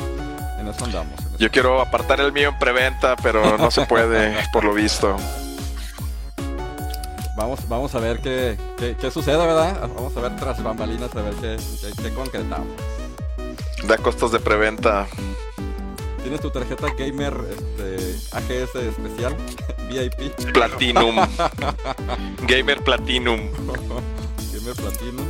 [0.58, 1.18] en eso andamos.
[1.20, 4.72] en eso Yo quiero apartar el mío en preventa, pero no se puede, por lo
[4.72, 5.16] visto.
[7.36, 9.88] Vamos, vamos a ver qué, qué, qué sucede, ¿verdad?
[9.94, 12.68] Vamos a ver tras bambalinas, a ver qué, qué, qué concretamos.
[13.86, 15.06] Da costos de preventa.
[16.22, 19.36] ¿Tienes tu tarjeta gamer este, AGS especial?
[19.90, 20.52] VIP.
[20.52, 21.16] Platinum.
[22.46, 23.40] Gamer Platinum.
[24.52, 25.26] gamer Platinum.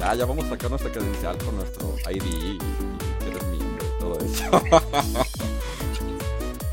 [0.00, 3.86] Ya, ya vamos a sacar nuestra credencial con nuestro ID y, y que eres miembro
[3.86, 4.44] y todo eso.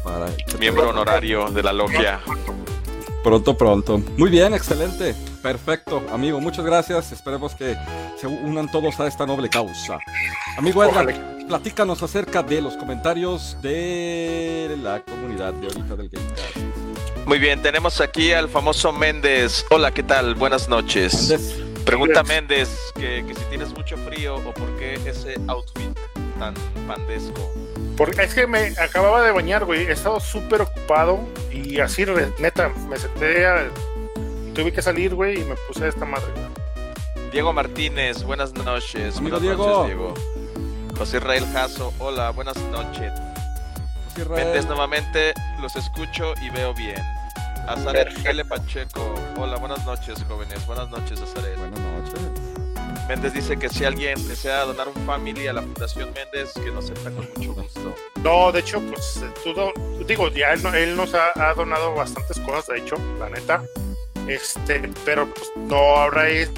[0.04, 0.28] Para
[0.60, 2.20] Miembro honorario de la logia.
[3.24, 4.02] Pronto, pronto.
[4.18, 5.14] Muy bien, excelente.
[5.44, 6.40] Perfecto, amigo.
[6.42, 7.12] Muchas gracias.
[7.12, 7.76] Esperemos que
[8.20, 10.00] se unan todos a esta noble causa.
[10.58, 11.38] Amigo Edgar, Ojalá.
[11.48, 16.69] platícanos acerca de los comentarios de la comunidad de ahorita del Gamecast.
[17.26, 19.66] Muy bien, tenemos aquí al famoso Méndez.
[19.70, 20.36] Hola, ¿qué tal?
[20.36, 21.56] Buenas noches.
[21.86, 25.98] Pregunta Méndez que, que si tienes mucho frío o por qué ese outfit
[26.40, 26.54] tan
[26.88, 27.52] pandesco.
[27.98, 29.84] Porque es que me acababa de bañar, güey.
[29.86, 31.20] He estado súper ocupado
[31.52, 32.06] y así,
[32.40, 33.68] neta, me senté a-
[34.48, 36.28] y tuve que salir, güey, y me puse esta madre.
[37.32, 39.18] Diego Martínez, buenas noches.
[39.18, 39.68] Amigo buenas Diego.
[39.68, 40.14] noches, Diego.
[40.98, 43.12] José Israel Jasso, hola, buenas noches.
[44.20, 47.02] Israel, Méndez, nuevamente los escucho y veo bien.
[47.68, 48.10] Azaret.
[48.26, 48.46] L.
[48.46, 50.66] Pacheco, hola, buenas noches, jóvenes.
[50.66, 51.58] Buenas noches, Azaret.
[51.58, 52.20] Buenas noches.
[53.08, 56.86] Méndez dice que si alguien desea donar un family a la Fundación Méndez, que nos
[56.86, 57.96] acepta con mucho gusto.
[58.22, 59.74] No, de hecho, pues todo,
[60.06, 63.64] digo, ya él, él nos ha, ha, donado bastantes cosas, de hecho, la neta.
[64.28, 66.52] Este, pero pues no ahora es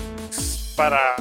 [0.75, 1.15] para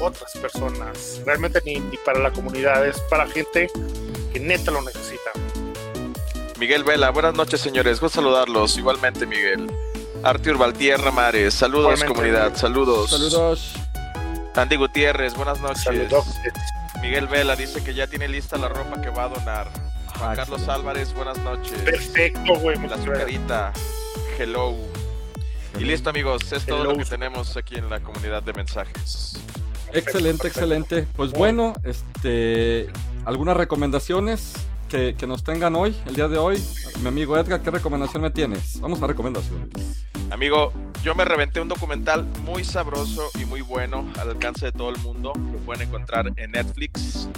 [0.00, 3.70] otras personas, realmente ni, ni para la comunidad, es para gente
[4.38, 5.30] que neta lo necesita.
[6.58, 9.70] Miguel Vela, buenas noches señores, voy a saludarlos igualmente Miguel.
[10.22, 13.10] Artur Valtierra Mares, saludos igualmente, comunidad, saludos.
[13.10, 13.74] Saludos.
[14.54, 15.84] Andy Gutiérrez, buenas noches.
[15.84, 16.26] Saludos.
[17.00, 19.70] Miguel Vela dice que ya tiene lista la ropa que va a donar.
[20.18, 20.68] Juan ah, Carlos.
[20.68, 21.78] Álvarez, buenas noches.
[21.82, 22.76] Perfecto, güey.
[22.88, 23.72] La azucarita,
[24.36, 24.74] hello.
[25.78, 26.92] Y listo amigos, es todo hello.
[26.92, 29.38] lo que tenemos aquí en la comunidad de mensajes.
[29.92, 31.06] Excelente, excelente.
[31.16, 32.88] Pues bueno, este,
[33.28, 34.54] algunas recomendaciones
[34.88, 36.64] que, que, nos tengan hoy, el día de hoy.
[37.02, 38.80] Mi amigo Edgar, ¿qué recomendación me tienes?
[38.80, 39.68] Vamos a recomendaciones.
[40.30, 40.72] Amigo,
[41.04, 44.96] yo me reventé un documental muy sabroso y muy bueno al alcance de todo el
[45.00, 45.34] mundo.
[45.34, 47.28] Lo pueden encontrar en Netflix.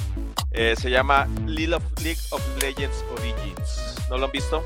[0.53, 3.97] Eh, se llama League of, League of, Legends Origins.
[4.09, 4.65] ¿No lo han visto?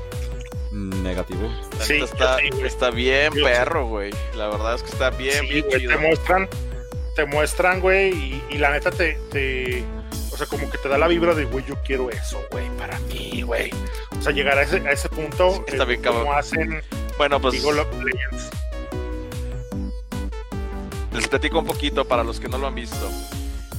[0.71, 1.49] Negativo.
[1.79, 4.11] Sí, está, sí, está, bien yo perro, güey.
[4.35, 5.87] La verdad es que está bien, sí, bien.
[5.87, 6.47] Te muestran,
[7.15, 9.83] te muestran, güey, y, y, la neta te, te,
[10.35, 12.99] o sea, como que te da la vibra de, güey, yo quiero eso, güey, para
[12.99, 13.71] mí, güey.
[14.17, 16.83] O sea, llegar a ese, a ese punto, está eh, bien, como hacen
[17.17, 18.49] bueno, pues League of Legends.
[21.13, 23.09] Les platico un poquito para los que no lo han visto.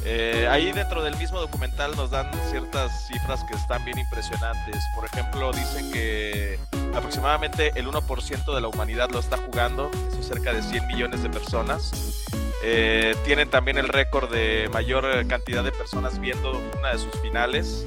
[0.07, 4.83] Eh, ahí dentro del mismo documental nos dan ciertas cifras que están bien impresionantes.
[4.95, 6.59] Por ejemplo, dicen que
[6.95, 11.23] aproximadamente el 1% de la humanidad lo está jugando, eso es cerca de 100 millones
[11.23, 12.25] de personas.
[12.63, 17.85] Eh, tienen también el récord de mayor cantidad de personas viendo una de sus finales.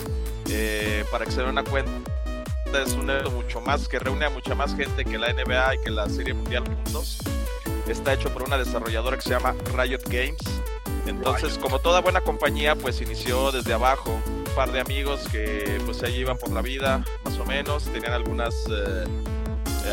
[0.49, 1.91] Eh, para que se den una cuenta,
[2.83, 5.77] es un evento mucho más que reúne a mucha más gente que la NBA y
[5.79, 7.19] que la Serie Mundial juntos.
[7.87, 10.41] Está hecho por una desarrolladora que se llama Riot Games.
[11.07, 14.19] Entonces, como toda buena compañía, pues inició desde abajo.
[14.25, 18.13] Un par de amigos que pues ahí iban por la vida, más o menos, tenían
[18.13, 19.05] algunas eh,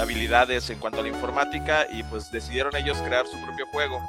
[0.00, 4.00] habilidades en cuanto a la informática y pues decidieron ellos crear su propio juego.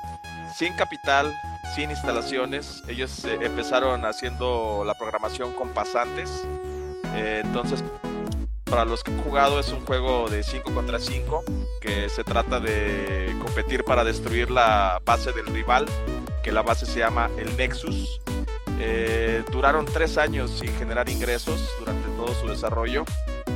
[0.55, 1.35] Sin capital,
[1.75, 6.43] sin instalaciones, ellos eh, empezaron haciendo la programación con pasantes.
[7.15, 7.83] Eh, entonces,
[8.69, 11.43] para los que han jugado es un juego de 5 contra 5
[11.79, 15.85] que se trata de competir para destruir la base del rival,
[16.43, 18.19] que la base se llama el Nexus.
[18.79, 23.05] Eh, duraron tres años sin generar ingresos durante todo su desarrollo.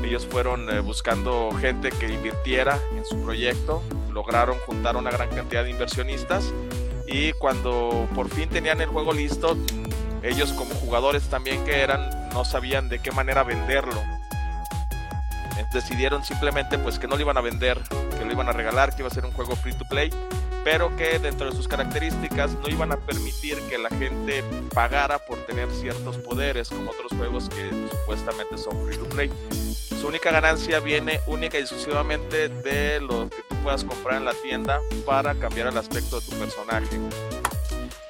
[0.03, 5.63] Ellos fueron eh, buscando gente que invirtiera en su proyecto, lograron juntar una gran cantidad
[5.63, 6.53] de inversionistas
[7.07, 9.57] y cuando por fin tenían el juego listo,
[10.23, 14.01] ellos como jugadores también que eran, no sabían de qué manera venderlo.
[15.73, 17.79] Decidieron simplemente pues que no lo iban a vender,
[18.17, 20.09] que lo iban a regalar, que iba a ser un juego free to play,
[20.63, 24.43] pero que dentro de sus características no iban a permitir que la gente
[24.73, 29.31] pagara por tener ciertos poderes como otros juegos que supuestamente son free to play.
[29.99, 34.33] Su única ganancia viene única y exclusivamente de lo que tú puedas comprar en la
[34.33, 36.99] tienda para cambiar el aspecto de tu personaje.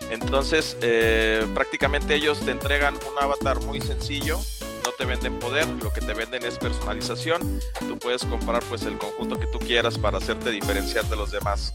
[0.09, 4.39] Entonces, eh, prácticamente ellos te entregan un avatar muy sencillo,
[4.83, 7.61] no te venden poder, lo que te venden es personalización.
[7.87, 11.73] Tú puedes comprar pues el conjunto que tú quieras para hacerte diferenciar de los demás.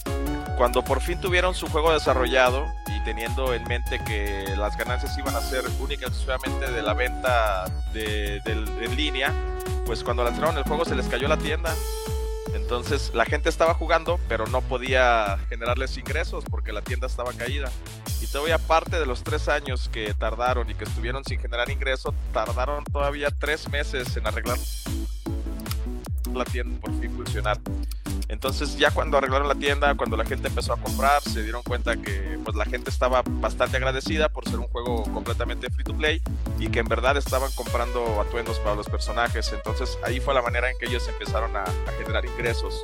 [0.56, 5.36] Cuando por fin tuvieron su juego desarrollado y teniendo en mente que las ganancias iban
[5.36, 9.34] a ser únicas exclusivamente de la venta de, en línea,
[9.84, 11.74] pues cuando lanzaron el juego se les cayó la tienda.
[12.54, 17.70] Entonces la gente estaba jugando, pero no podía generarles ingresos porque la tienda estaba caída.
[18.22, 22.14] Y todavía aparte de los tres años que tardaron y que estuvieron sin generar ingreso,
[22.32, 24.56] tardaron todavía tres meses en arreglar
[26.34, 27.58] la tienda por fin funcionar.
[28.28, 31.96] Entonces ya cuando arreglaron la tienda, cuando la gente empezó a comprar, se dieron cuenta
[31.96, 36.20] que pues la gente estaba bastante agradecida por ser un juego completamente free to play
[36.58, 39.52] y que en verdad estaban comprando atuendos para los personajes.
[39.52, 41.64] Entonces ahí fue la manera en que ellos empezaron a,
[41.98, 42.82] generar ingresos.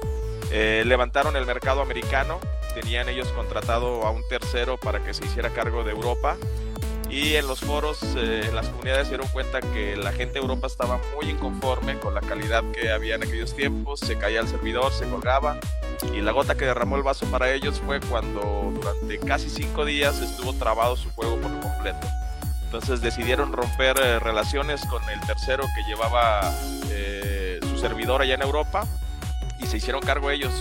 [0.50, 2.38] Eh, levantaron el mercado americano,
[2.74, 6.37] tenían ellos contratado a un tercero para que se hiciera cargo de Europa
[7.12, 10.40] y en los foros, eh, en las comunidades se dieron cuenta que la gente de
[10.40, 14.48] Europa estaba muy inconforme con la calidad que había en aquellos tiempos, se caía el
[14.48, 15.61] servidor, se colgaba
[16.14, 20.20] y la gota que derramó el vaso para ellos fue cuando durante casi cinco días
[20.20, 22.07] estuvo trabado su juego por completo.
[22.64, 26.40] Entonces decidieron romper eh, relaciones con el tercero que llevaba
[26.88, 28.87] eh, su servidor allá en Europa
[29.61, 30.55] y se hicieron cargo ellos,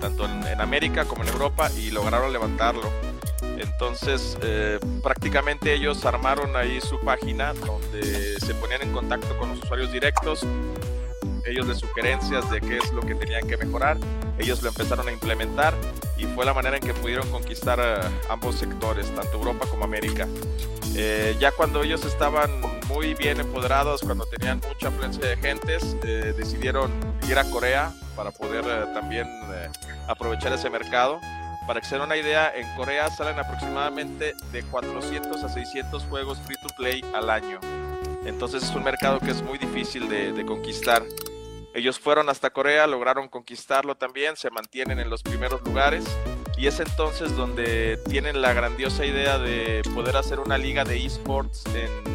[0.00, 3.11] tanto en, en América como en Europa, y lograron levantarlo.
[3.58, 9.58] Entonces, eh, prácticamente ellos armaron ahí su página donde se ponían en contacto con los
[9.62, 10.46] usuarios directos,
[11.44, 13.98] ellos de sugerencias de qué es lo que tenían que mejorar.
[14.38, 15.74] ellos lo empezaron a implementar
[16.16, 17.80] y fue la manera en que pudieron conquistar
[18.28, 20.26] ambos sectores, tanto Europa como América.
[20.94, 22.50] Eh, ya cuando ellos estaban
[22.86, 26.92] muy bien empoderados, cuando tenían mucha afluencia de gentes, eh, decidieron
[27.28, 29.26] ir a Corea para poder también
[30.06, 31.20] aprovechar ese mercado.
[31.66, 36.38] Para que se den una idea, en Corea salen aproximadamente de 400 a 600 juegos
[36.40, 37.60] free to play al año.
[38.24, 41.02] Entonces es un mercado que es muy difícil de, de conquistar.
[41.74, 46.04] Ellos fueron hasta Corea, lograron conquistarlo también, se mantienen en los primeros lugares
[46.58, 51.64] y es entonces donde tienen la grandiosa idea de poder hacer una liga de esports
[51.74, 52.11] en,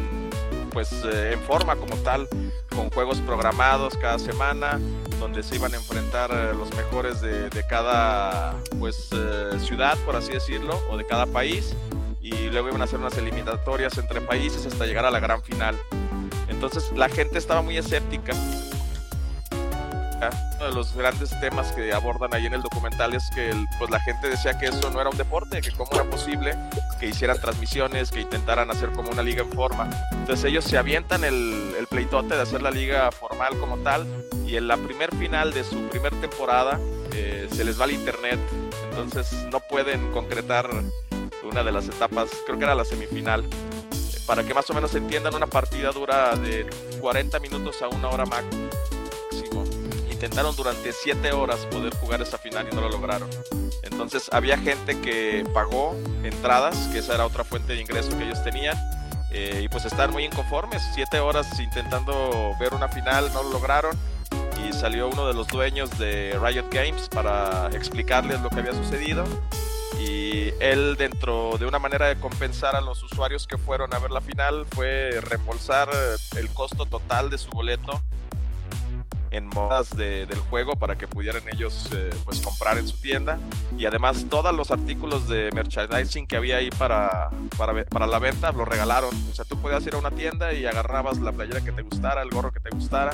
[0.78, 2.28] pues, eh, en forma como tal,
[2.72, 4.78] con juegos programados cada semana,
[5.18, 10.32] donde se iban a enfrentar eh, los mejores de, cada pues, eh, ciudad, por así
[10.32, 11.74] decirlo, o de cada país,
[12.20, 15.76] y luego iban a hacer unas eliminatorias entre países hasta llegar a la gran final.
[16.46, 18.32] Entonces la gente estaba muy escéptica
[20.56, 24.00] uno de los grandes temas que abordan ahí en el documental es que pues la
[24.00, 26.56] gente decía que eso no era un deporte, que cómo era posible
[26.98, 29.88] que hicieran transmisiones, que intentaran hacer como una liga en forma.
[30.12, 34.06] Entonces ellos se avientan el, el pleitote de hacer la liga formal como tal
[34.46, 36.80] y en la primer final de su primer temporada
[37.14, 38.38] eh, se les va el internet,
[38.90, 40.68] entonces no pueden concretar
[41.44, 43.44] una de las etapas, creo que era la semifinal.
[44.26, 46.68] Para que más o menos entiendan, una partida dura de
[47.00, 48.68] 40 minutos a una hora máximo
[50.18, 53.30] intentaron durante siete horas poder jugar esa final y no lo lograron.
[53.84, 58.42] Entonces había gente que pagó entradas, que esa era otra fuente de ingreso que ellos
[58.42, 58.76] tenían,
[59.30, 60.82] eh, y pues estaban muy inconformes.
[60.92, 63.96] Siete horas intentando ver una final, no lo lograron.
[64.68, 69.24] Y salió uno de los dueños de Riot Games para explicarles lo que había sucedido.
[70.00, 74.10] Y él, dentro de una manera de compensar a los usuarios que fueron a ver
[74.10, 75.88] la final, fue reembolsar
[76.36, 78.02] el costo total de su boleto
[79.30, 83.38] en modas del juego para que pudieran ellos eh, pues comprar en su tienda.
[83.76, 88.52] Y además todos los artículos de merchandising que había ahí para, para, para, la venta
[88.52, 89.10] lo regalaron.
[89.30, 92.22] O sea tú podías ir a una tienda y agarrabas la playera que te gustara
[92.22, 93.12] el gorro que te gustara.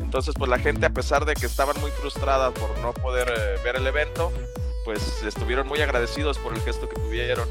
[0.00, 3.60] Entonces pues la gente a pesar de que estaban muy frustradas por no poder eh,
[3.64, 4.32] ver el evento
[4.84, 7.48] pues estuvieron muy agradecidos por el gesto que tuvieron.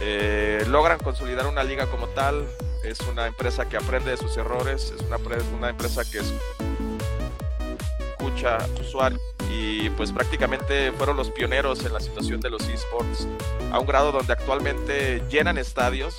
[0.00, 2.46] Eh, logran consolidar una liga como tal.
[2.84, 5.16] Es una empresa que aprende de sus errores es una,
[5.56, 6.32] una empresa que es
[8.18, 9.18] escucha usuario
[9.50, 13.26] y pues prácticamente fueron los pioneros en la situación de los esports
[13.72, 16.16] a un grado donde actualmente llenan estadios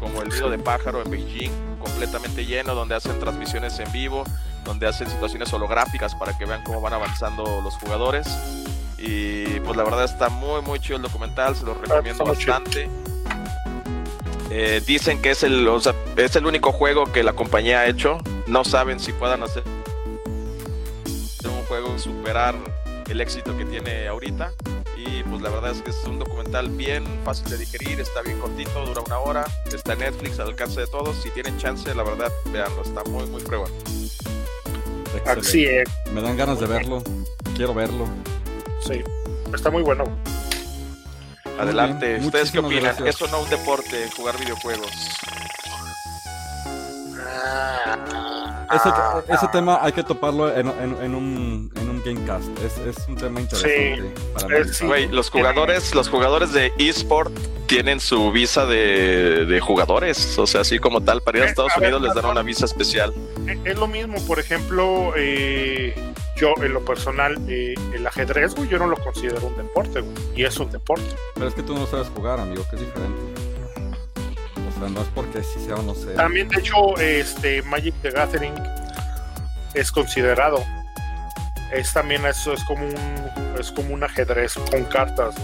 [0.00, 4.24] como el Río de Pájaro en Beijing, completamente lleno, donde hacen transmisiones en vivo,
[4.64, 8.26] donde hacen situaciones holográficas para que vean cómo van avanzando los jugadores.
[8.98, 12.88] Y pues la verdad está muy muy chido el documental, se lo recomiendo bastante.
[14.50, 15.68] Eh, dicen que es el,
[16.16, 18.18] es el único juego que la compañía ha hecho.
[18.48, 19.62] No saben si puedan hacer
[21.98, 22.54] superar
[23.08, 24.52] el éxito que tiene ahorita.
[24.96, 28.38] Y pues la verdad es que es un documental bien fácil de digerir, está bien
[28.38, 31.16] cortito, dura una hora, está en Netflix al alcance de todos.
[31.22, 33.66] Si tienen chance, la verdad, veanlo, está muy, muy prueba.
[35.26, 35.88] Así es.
[36.12, 37.02] Me dan ganas de verlo,
[37.56, 38.06] quiero verlo.
[38.80, 39.02] Sí,
[39.52, 40.04] está muy bueno.
[41.58, 43.06] Adelante, ¿ustedes qué opinan?
[43.06, 44.90] Eso no es un deporte, jugar videojuegos.
[48.74, 48.88] Ese,
[49.28, 52.48] ese, tema hay que toparlo en, en, un, en un Gamecast.
[52.58, 54.12] Es, es un tema interesante.
[54.72, 57.32] Sí, para los jugadores, los jugadores de eSport
[57.66, 60.38] tienen su visa de, de, jugadores.
[60.38, 62.64] O sea, así como tal, para ir a eh, Estados Unidos les dan una visa
[62.64, 63.14] especial.
[63.46, 65.94] Eh, es lo mismo, por ejemplo, eh,
[66.36, 70.04] yo en lo personal, el ajedrez, yo no lo considero un deporte,
[70.34, 71.06] y es un deporte.
[71.34, 73.51] Pero es que tú no sabes jugar, amigo, que es diferente
[74.88, 76.14] no es porque si sea o no sea.
[76.14, 78.54] También, de hecho, este Magic the Gathering
[79.74, 80.64] es considerado.
[81.72, 85.34] Es también eso es como un es como un ajedrez con cartas,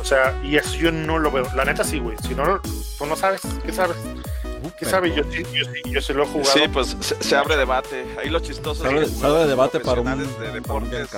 [0.00, 1.46] O sea, y eso yo no lo veo.
[1.54, 2.16] La neta sí, güey.
[2.18, 2.60] Si no,
[2.98, 3.96] tú no sabes, ¿qué sabes?
[4.78, 5.14] ¿Qué sabes?
[5.14, 6.52] Yo, yo, yo, yo, se lo he jugado.
[6.52, 8.04] Sí, pues se, abre debate.
[8.18, 11.08] Ahí lo chistoso se abre, debate para un, de deportes,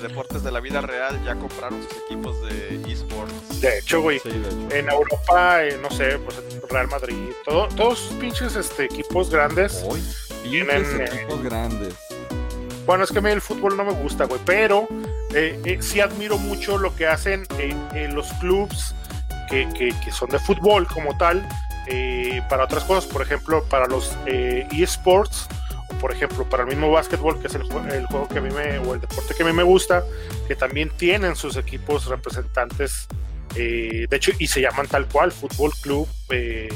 [0.00, 3.60] de deportes de la vida real ya compraron sus equipos de esports.
[3.60, 4.20] De hecho, güey,
[4.70, 6.36] en Europa, eh, no sé, pues
[6.68, 9.84] Real Madrid, todo, todos pinches este, equipos grandes
[10.42, 11.94] tienen eh, equipos grandes.
[12.84, 14.86] Bueno, es que a mí el fútbol no me gusta, güey, pero
[15.34, 18.94] eh, sí admiro mucho lo que hacen en los clubs
[19.48, 21.46] que, que, que, son de fútbol como tal,
[22.48, 25.48] para otras cosas, por ejemplo, para los esports
[26.06, 28.78] por ejemplo, para el mismo básquetbol, que es el, el, juego que a mí me,
[28.78, 30.04] o el deporte que a mí me gusta,
[30.46, 33.08] que también tienen sus equipos representantes,
[33.56, 36.68] eh, de hecho, y se llaman tal cual, Fútbol Club eh,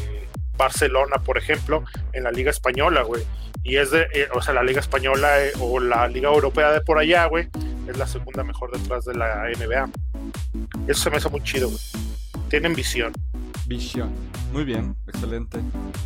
[0.57, 3.23] Barcelona, por ejemplo, en la Liga Española, güey.
[3.63, 6.81] y es de, eh, o sea, la Liga Española eh, o la Liga Europea de
[6.81, 7.49] por allá, güey,
[7.87, 9.91] es la segunda mejor detrás de la NBA.
[10.89, 11.81] Eso se me hace muy chido, güey.
[12.49, 13.13] Tienen visión.
[13.71, 14.11] Visión.
[14.53, 15.61] Muy bien, excelente.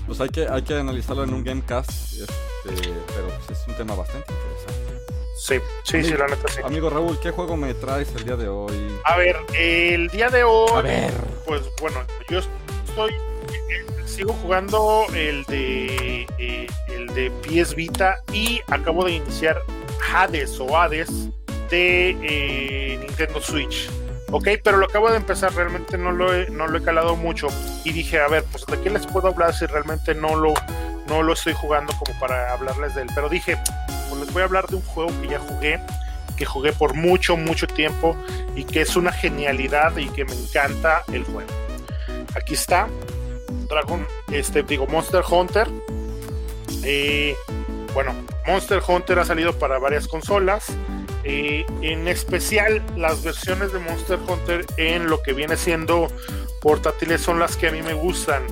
[0.06, 2.28] Pues hay que, hay que analizarlo en un Gamecast, este,
[2.66, 5.14] pero pues es un tema bastante interesante.
[5.38, 5.54] Sí,
[5.84, 6.60] sí, sí, la neta sí.
[6.62, 8.74] Amigo Raúl, ¿qué juego me traes el día de hoy?
[9.06, 11.14] A ver, el día de hoy, A ver.
[11.46, 18.60] pues bueno, yo estoy, eh, sigo jugando el de, eh, el de PS Vita y
[18.68, 19.56] acabo de iniciar
[20.12, 21.30] Hades o Hades
[21.70, 23.88] de eh, Nintendo Switch.
[24.36, 27.46] Ok, pero lo acabo de empezar, realmente no lo, he, no lo he calado mucho
[27.84, 30.54] y dije, a ver, pues de qué les puedo hablar si realmente no lo,
[31.06, 33.08] no lo estoy jugando como para hablarles de él.
[33.14, 33.56] Pero dije,
[34.08, 35.80] pues les voy a hablar de un juego que ya jugué,
[36.36, 38.16] que jugué por mucho, mucho tiempo
[38.56, 41.50] y que es una genialidad y que me encanta el juego.
[42.34, 42.88] Aquí está,
[43.68, 45.68] Dragon, este, digo, Monster Hunter.
[46.82, 47.36] Eh,
[47.94, 48.12] bueno,
[48.48, 50.72] Monster Hunter ha salido para varias consolas.
[51.24, 56.08] En especial las versiones de Monster Hunter en lo que viene siendo
[56.60, 58.42] portátiles son las que a mí me gustan.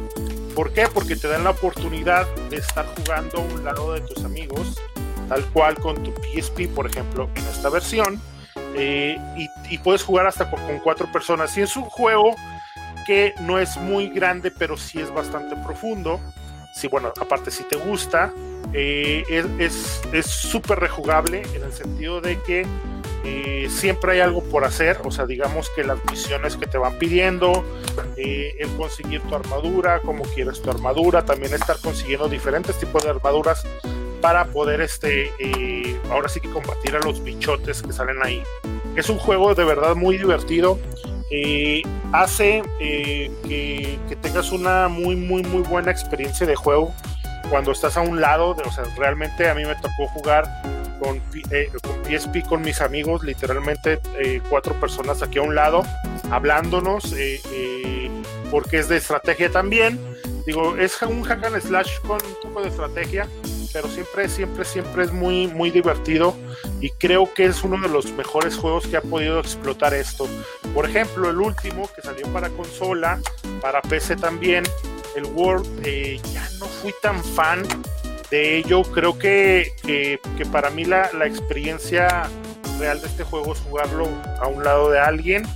[0.55, 0.87] ¿Por qué?
[0.93, 4.81] Porque te dan la oportunidad de estar jugando a un lado de tus amigos,
[5.29, 8.21] tal cual con tu PSP, por ejemplo, en esta versión.
[8.75, 11.57] Eh, y, y, puedes jugar hasta con, con, cuatro personas.
[11.57, 12.35] Y es un juego
[13.07, 16.21] que no es muy grande, pero sí es bastante profundo.
[16.73, 18.33] Sí, bueno, aparte si te gusta,
[18.73, 19.25] eh,
[19.59, 22.67] es súper es, rejugable en el sentido de que
[23.25, 26.99] eh, siempre hay algo por hacer, o sea, digamos que las misiones que te van
[26.99, 27.65] pidiendo,
[28.17, 33.11] eh, el conseguir tu armadura, como quieres tu armadura, también estar consiguiendo diferentes tipos de
[33.11, 33.65] armaduras
[34.21, 38.43] para poder, este, eh, ahora sí que combatir a los bichotes que salen ahí.
[38.97, 40.79] Es un juego de verdad muy divertido,
[41.35, 41.81] eh,
[42.13, 46.95] hace eh, que, tengas una muy, muy, muy buena experiencia de juego
[47.49, 48.53] cuando estás a un lado.
[48.53, 50.45] De, o sea, realmente a mí me tocó jugar
[51.01, 55.83] con, eh, con PSP con mis amigos, literalmente eh, cuatro personas aquí a un lado,
[56.31, 57.15] hablándonos,
[58.51, 59.99] porque es de estrategia también.
[60.47, 63.27] Digo, es un hack and slash con un poco de estrategia,
[63.73, 66.37] pero siempre, siempre, siempre es muy, muy divertido
[66.81, 70.29] y creo que es uno de los mejores juegos que ha podido explotar esto.
[70.75, 73.21] Por ejemplo, el último que salió para consola,
[73.61, 74.65] para PC también,
[75.17, 77.63] el World, eh, ya no fui tan fan
[78.31, 78.83] de ello.
[78.83, 82.29] Creo que, que, que para mí la, la, experiencia
[82.79, 84.09] real de este juego es jugarlo
[84.41, 85.47] a un lado de alguien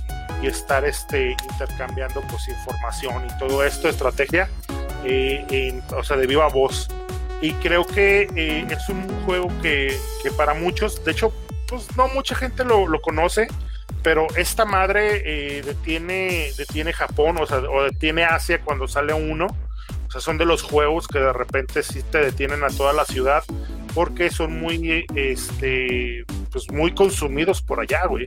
[0.41, 4.47] y estar este, intercambiando pues, información y todo esto, estrategia,
[5.03, 6.87] eh, en, o sea, de viva voz
[7.41, 11.31] y creo que eh, es un juego que, que, para muchos, de hecho,
[11.67, 13.47] pues no mucha gente lo, lo conoce,
[14.03, 19.47] pero esta madre eh, detiene, detiene Japón, o sea, o detiene Asia cuando sale uno.
[20.07, 23.05] O sea, son de los juegos que de repente sí te detienen a toda la
[23.05, 23.43] ciudad
[23.93, 28.25] porque son muy, este, pues muy consumidos por allá, güey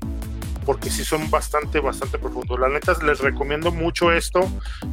[0.64, 2.59] porque sí son bastante, bastante profundos.
[2.59, 4.49] La neta, les recomiendo mucho esto.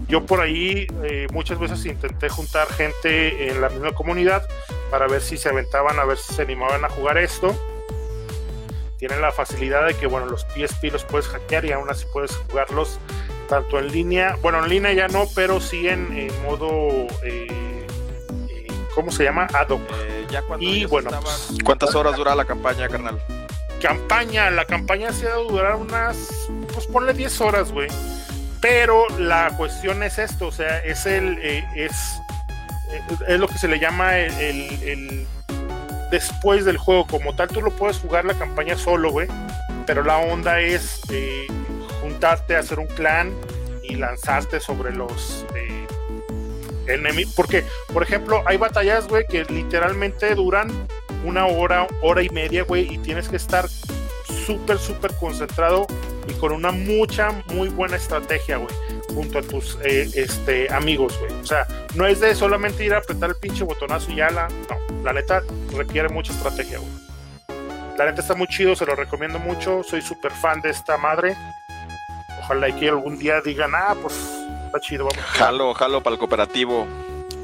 [0.08, 4.44] Yo por ahí eh, muchas veces intenté juntar gente en la misma comunidad
[4.90, 7.56] para ver si se aventaban, a ver si se animaban a jugar esto.
[8.98, 12.36] Tienen la facilidad de que, bueno, los PSP los puedes hackear y aún así puedes
[12.50, 13.00] jugarlos
[13.48, 16.68] tanto en línea, bueno, en línea ya no, pero sí en, en modo,
[17.24, 17.48] eh,
[18.50, 19.48] eh, ¿cómo se llama?
[19.54, 19.82] Ad hoc.
[20.30, 21.36] ya cuando y bueno, estaban...
[21.64, 23.22] ¿cuántas horas dura la campaña, carnal?
[23.82, 26.18] campaña, la campaña se ha de durar unas,
[26.74, 27.88] pues ponle 10 horas, güey.
[28.60, 32.20] Pero la cuestión es esto, o sea, es el, eh, es,
[33.28, 35.28] es lo que se le llama el, el, el,
[36.12, 37.06] después del juego.
[37.08, 39.28] Como tal, tú lo puedes jugar la campaña solo, güey.
[39.86, 41.48] Pero la onda es eh,
[42.02, 43.34] juntarte, hacer un clan
[43.84, 45.88] y lanzarte sobre los eh,
[46.88, 47.34] enemigos.
[47.36, 50.70] Porque, por ejemplo, hay batallas, güey, que literalmente duran
[51.24, 53.68] una hora, hora y media, güey, y tienes que estar
[54.46, 55.88] súper, súper concentrado
[56.28, 58.74] y con una mucha, muy buena estrategia, güey,
[59.14, 61.32] junto a tus eh, este, amigos, güey.
[61.42, 64.48] O sea, no es de solamente ir a apretar el pinche botonazo y ya la.
[64.48, 65.42] No, la neta
[65.76, 66.92] requiere mucha estrategia, güey.
[67.98, 69.82] La neta está muy chido, se lo recomiendo mucho.
[69.84, 71.36] Soy súper fan de esta madre.
[72.40, 74.14] Ojalá y que algún día digan, ah, pues
[74.68, 75.24] está chido, vamos.
[75.32, 76.86] Jalo, jalo para el cooperativo.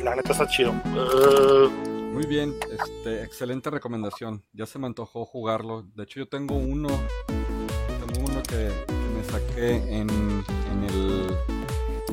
[0.04, 0.72] La neta está chido.
[0.72, 1.70] Uh,
[2.14, 4.44] muy bien, este, excelente recomendación.
[4.54, 5.84] Ya se me antojó jugarlo.
[5.96, 6.90] De hecho, yo tengo uno,
[7.28, 11.38] tengo uno que, que me saqué en, en el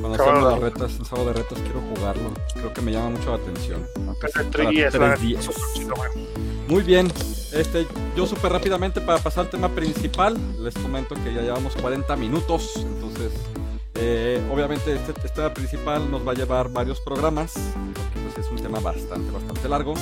[0.00, 2.32] cuando sábado de retas, en sábado de retas quiero jugarlo.
[2.54, 3.86] Creo que me llama mucho la atención.
[6.68, 7.08] Muy bien,
[7.52, 7.86] este,
[8.16, 12.74] yo súper rápidamente para pasar al tema principal, les comento que ya llevamos 40 minutos,
[12.76, 13.32] entonces
[13.96, 18.50] eh, obviamente este, este, tema principal nos va a llevar varios programas, porque pues, es
[18.50, 19.94] un tema bastante, bastante largo.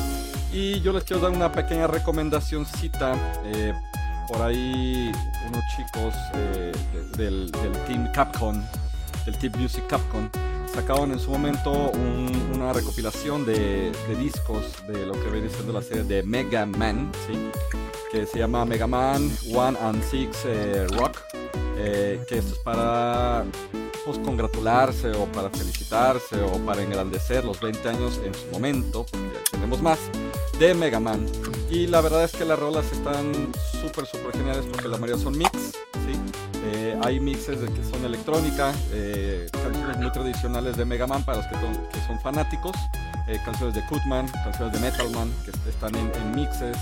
[0.52, 3.40] Y yo les quiero dar una pequeña recomendacióncita.
[3.44, 3.72] Eh,
[4.28, 5.10] por ahí
[5.48, 6.72] unos chicos eh,
[7.16, 8.62] de- del, del Team Capcom,
[9.24, 10.28] del Team Music Capcom,
[10.72, 15.72] sacaron en su momento un- una recopilación de, de discos de lo que viene siendo
[15.72, 17.10] la serie de Mega Man,
[18.12, 21.18] que se llama Mega Man 1 and 6 eh, Rock,
[21.78, 23.44] eh, que esto es para
[24.04, 29.38] pues, congratularse o para felicitarse o para engrandecer los 20 años en su momento, porque
[29.50, 29.98] tenemos más,
[30.58, 31.26] de Mega Man.
[31.70, 33.32] Y la verdad es que las rolas están
[33.80, 35.50] súper, súper geniales porque la mayoría son mix.
[36.70, 41.38] Eh, hay mixes de que son electrónica, eh, canciones muy tradicionales de Mega Man para
[41.38, 42.76] los que, son- que fanáticos,
[43.44, 46.76] canciones de Kutman, canciones de Metalman que est- están en, mixes,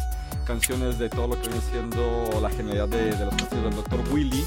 [0.44, 4.00] canciones de todo lo que viene siendo la genialidad de, los castillos del Dr.
[4.12, 4.44] Willy,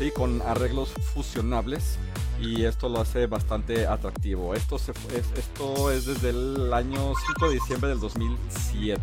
[0.00, 0.10] ¿sí?
[0.10, 1.98] con arreglos fusionables
[2.40, 4.54] y esto lo hace bastante atractivo.
[4.54, 9.00] Esto, se, es, esto es desde el año 5 de diciembre del 2007.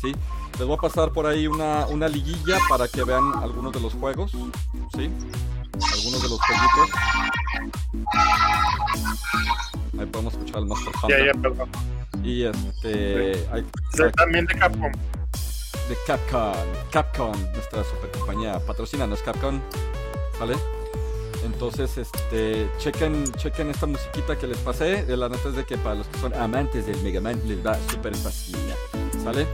[0.00, 0.14] ¿sí?
[0.58, 3.92] Les voy a pasar por ahí una, una liguilla para que vean algunos de los
[3.94, 4.30] juegos.
[4.30, 5.10] ¿sí?
[5.92, 6.90] Algunos de los jueguitos.
[9.98, 11.26] Ahí podemos escuchar el Monster Ya, Hunter.
[11.26, 11.68] ya, perdón.
[12.22, 13.46] Y este.
[13.52, 13.66] hay-
[14.16, 14.92] También de Capcom.
[14.92, 16.52] de Capcom.
[16.92, 18.58] Capcom, nuestra super compañía.
[18.60, 19.60] Patrocínanos, Capcom.
[20.38, 20.56] ¿Sale?
[21.44, 25.04] Entonces, este, chequen, chequen esta musiquita que les pasé.
[25.04, 27.64] De la nota es de que para los que son amantes del Mega Man les
[27.64, 28.56] va súper fácil.
[29.22, 29.46] ¿Sale?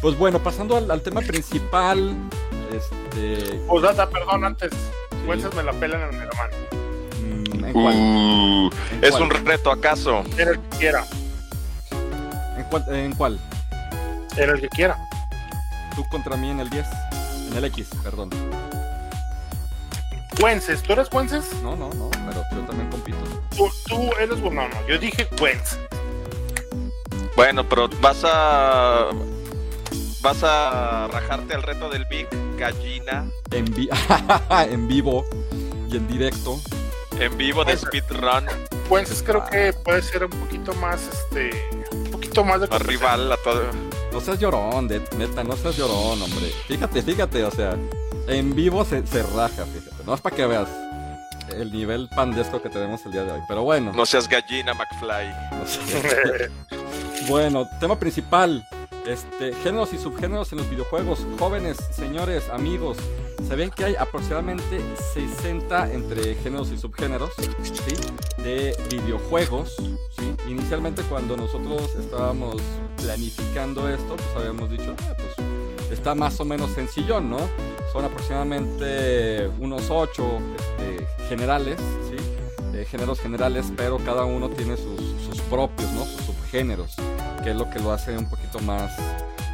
[0.00, 2.14] Pues bueno, pasando al, al tema principal.
[2.72, 3.60] Este.
[3.68, 4.70] O data, perdón, antes.
[4.72, 5.16] Sí.
[5.28, 6.50] Wences me la pelan en el Mega Man.
[7.60, 7.94] mm, ¿En cuál?
[7.94, 9.22] Uh, ¿En es cuál?
[9.24, 10.22] un reto, ¿acaso?
[10.36, 11.04] En el que quiera.
[12.56, 12.84] ¿En cuál?
[12.94, 13.40] ¿En cuál?
[14.36, 14.96] En el que quiera.
[15.94, 16.86] Tú contra mí en el 10.
[17.50, 18.28] En el X, perdón.
[20.40, 21.44] Wences, ¿tú eres Wences?
[21.62, 23.16] No, no, no, pero yo también compito.
[23.56, 24.86] Tú, tú eres bueno, no.
[24.86, 25.78] Yo dije Wences.
[27.36, 29.08] Bueno, pero vas a.
[30.22, 32.26] Vas a rajarte al reto del Big
[32.58, 33.88] Gallina En, vi-
[34.70, 35.24] en vivo
[35.88, 36.58] y en directo.
[37.20, 38.46] en vivo de Speedrun,
[38.90, 41.50] Wences creo que puede ser un poquito más, este.
[41.92, 43.62] Un poquito más de rival a todo.
[44.12, 46.50] No seas llorón, de- neta, no seas llorón, hombre.
[46.66, 47.76] Fíjate, fíjate, o sea,
[48.28, 50.04] en vivo se, se raja, fíjate.
[50.04, 50.68] No es para que veas
[51.54, 53.40] el nivel pandesco que tenemos el día de hoy.
[53.48, 55.28] Pero bueno, No seas gallina, McFly.
[55.52, 58.66] no bueno, tema principal.
[59.06, 61.24] Este, géneros y subgéneros en los videojuegos.
[61.38, 62.96] Jóvenes, señores, amigos,
[63.48, 64.80] ¿sabían que hay aproximadamente
[65.14, 67.30] 60 entre géneros y subgéneros
[67.62, 67.94] ¿sí?
[68.42, 69.76] de videojuegos?
[70.18, 70.34] ¿sí?
[70.48, 72.56] Inicialmente cuando nosotros estábamos
[73.00, 75.45] planificando esto, pues habíamos dicho, "Ah, pues
[75.90, 77.38] está más o menos sencillón, ¿no?
[77.92, 80.38] Son aproximadamente unos 8
[81.28, 81.78] generales,
[82.10, 82.16] ¿sí?
[82.74, 86.04] Eh, géneros generales, pero cada uno tiene sus, propios, ¿no?
[86.04, 86.96] Sus subgéneros,
[87.42, 88.92] que es lo que lo hace un poquito más,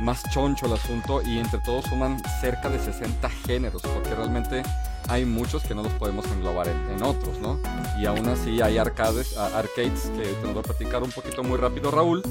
[0.01, 4.63] más choncho el asunto y entre todos suman cerca de 60 géneros, porque realmente
[5.09, 7.61] hay muchos que no los podemos englobar en, otros, ¿no?
[8.01, 11.59] Y aún así hay arcades, arcades que te nos va a platicar un poquito muy
[11.59, 12.23] rápido Raúl,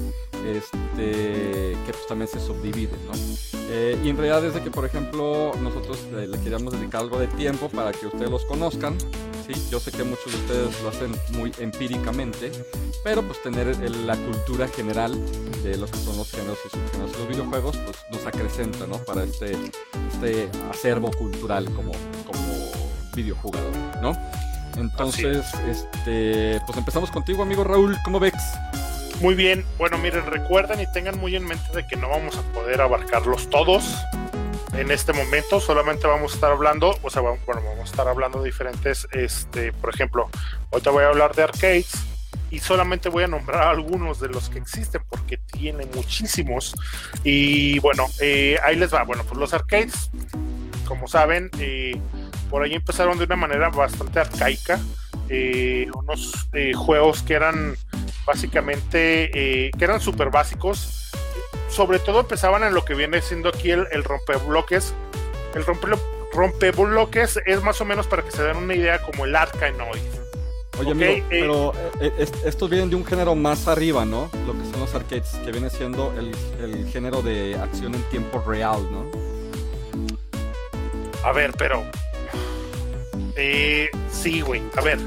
[0.45, 3.60] este, que pues también se subdividen, ¿no?
[3.73, 7.27] Eh, y en realidad desde que, por ejemplo, nosotros eh, le queríamos dedicar algo de
[7.27, 8.97] tiempo para que ustedes los conozcan,
[9.47, 9.53] ¿sí?
[9.71, 12.51] Yo sé que muchos de ustedes lo hacen muy empíricamente,
[13.03, 15.13] pero pues tener el- la cultura general
[15.63, 18.97] de lo que son los géneros y subgéneros de los videojuegos, pues nos acrecenta, ¿no?
[18.97, 19.53] Para este,
[20.11, 21.93] este acervo cultural como,
[22.25, 22.43] como
[23.15, 24.17] videojugador, ¿no?
[24.77, 28.33] Entonces, este, pues empezamos contigo, amigo Raúl, ¿cómo ves?
[29.21, 32.41] Muy bien, bueno, miren, recuerden y tengan muy en mente de que no vamos a
[32.53, 33.95] poder abarcarlos todos
[34.73, 38.39] en este momento, solamente vamos a estar hablando, o sea, bueno, vamos a estar hablando
[38.39, 40.27] de diferentes, este, por ejemplo,
[40.71, 41.93] ahorita voy a hablar de arcades
[42.49, 46.73] y solamente voy a nombrar algunos de los que existen porque tiene muchísimos.
[47.23, 50.09] Y bueno, eh, ahí les va, bueno, pues los arcades,
[50.87, 51.95] como saben, eh,
[52.49, 54.79] por ahí empezaron de una manera bastante arcaica,
[55.29, 57.77] eh, unos eh, juegos que eran
[58.25, 61.11] básicamente eh, que eran súper básicos.
[61.69, 64.93] Sobre todo empezaban en lo que viene siendo aquí el, el rompebloques.
[65.55, 65.87] El rompe,
[66.33, 70.01] rompebloques es más o menos para que se den una idea como el Arkanoid.
[70.79, 74.29] Oye, Ok, amigo, eh, pero eh, es- estos vienen de un género más arriba, ¿no?
[74.47, 76.31] Lo que son los arcades, que viene siendo el,
[76.63, 79.05] el género de acción en tiempo real, ¿no?
[81.23, 81.83] A ver, pero...
[83.35, 84.61] Eh, sí, güey.
[84.77, 84.97] A ver.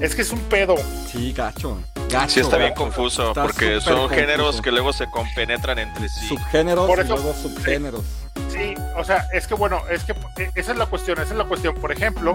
[0.00, 0.76] Es que es un pedo.
[1.10, 1.78] Sí, gacho.
[2.20, 2.82] Gacho Sí, está bien gacho.
[2.82, 4.08] confuso, Está porque son confuso.
[4.20, 6.28] géneros que luego se compenetran entre sí.
[6.28, 8.02] Subgéneros Por y eso- luego subgéneros.
[8.50, 11.38] Sí, o sea, es que bueno, es que eh, esa es la cuestión, esa es
[11.38, 11.74] la cuestión.
[11.74, 12.34] Por ejemplo,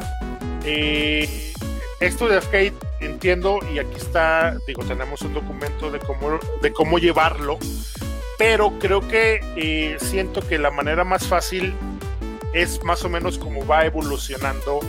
[0.65, 1.53] eh,
[1.99, 6.97] esto de arcade entiendo y aquí está, digo, tenemos un documento de cómo, de cómo
[6.99, 7.57] llevarlo.
[8.38, 11.75] pero creo que eh, siento que la manera más fácil
[12.53, 14.80] es más o menos como va evolucionando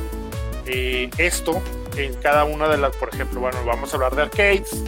[0.66, 1.60] eh, esto
[1.96, 4.82] en cada una de las, por ejemplo, bueno, vamos a hablar de arcades,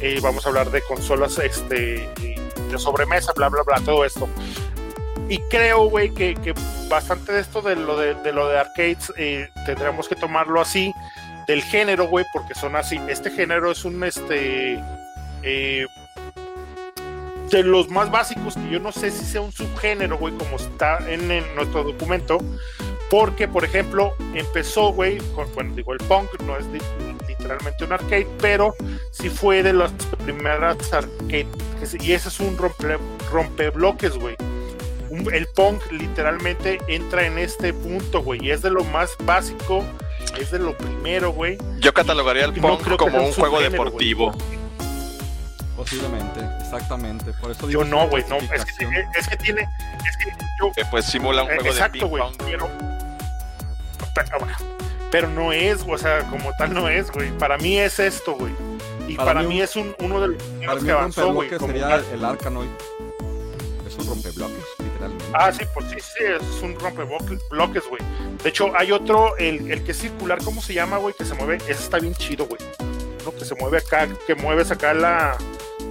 [0.00, 2.08] eh, vamos a hablar de consolas este,
[2.70, 4.28] de sobremesa, bla, bla, bla, todo esto.
[5.28, 6.54] Y creo, güey, que, que,
[6.88, 10.92] bastante de esto de lo de, de lo de arcades eh, tendremos que tomarlo así,
[11.46, 13.00] del género, güey, porque son así.
[13.08, 14.78] Este género es un, este,
[15.42, 15.86] eh,
[17.50, 20.98] de los más básicos, que yo no sé si sea un subgénero, güey, como está
[21.08, 22.38] en, en nuestro documento,
[23.14, 26.64] porque, por ejemplo, empezó, güey, con, bueno, digo, el punk no es
[27.28, 28.74] literalmente un arcade, pero
[29.12, 29.92] sí fue de las
[30.24, 31.46] primeras arcade,
[32.00, 32.98] y ese es un rompe,
[33.30, 34.34] rompebloques, güey.
[35.32, 39.84] El punk literalmente entra en este punto, güey, y es de lo más básico,
[40.36, 41.56] es de lo primero, güey.
[41.78, 44.30] Yo catalogaría el punk no como un, juego deportivo.
[44.32, 44.58] Wey.
[45.76, 47.32] Posiblemente, exactamente.
[47.34, 48.38] Por eso yo no, güey, no.
[48.38, 49.68] Es que, es que, tiene.
[50.04, 52.93] Es que yo, pues simula un juego exacto, de ping pong.
[55.10, 57.30] Pero, no es, o sea, como tal no es, güey.
[57.38, 58.52] Para mí es esto, güey.
[59.06, 61.50] Y para, para mí, mí, es un, uno de los para que avanzó, güey.
[61.50, 62.68] sería el, el Arkanoid.
[63.86, 65.24] Es un rompebloques, literalmente.
[65.32, 68.02] Ah, sí, pues sí, sí, es un rompebloques, güey.
[68.42, 71.14] De hecho, hay otro, el, el que es circular, ¿cómo se llama, güey?
[71.14, 71.56] Que se mueve.
[71.68, 72.60] Ese está bien chido, güey.
[73.24, 73.32] ¿no?
[73.34, 75.36] Que se mueve acá, que mueves acá la,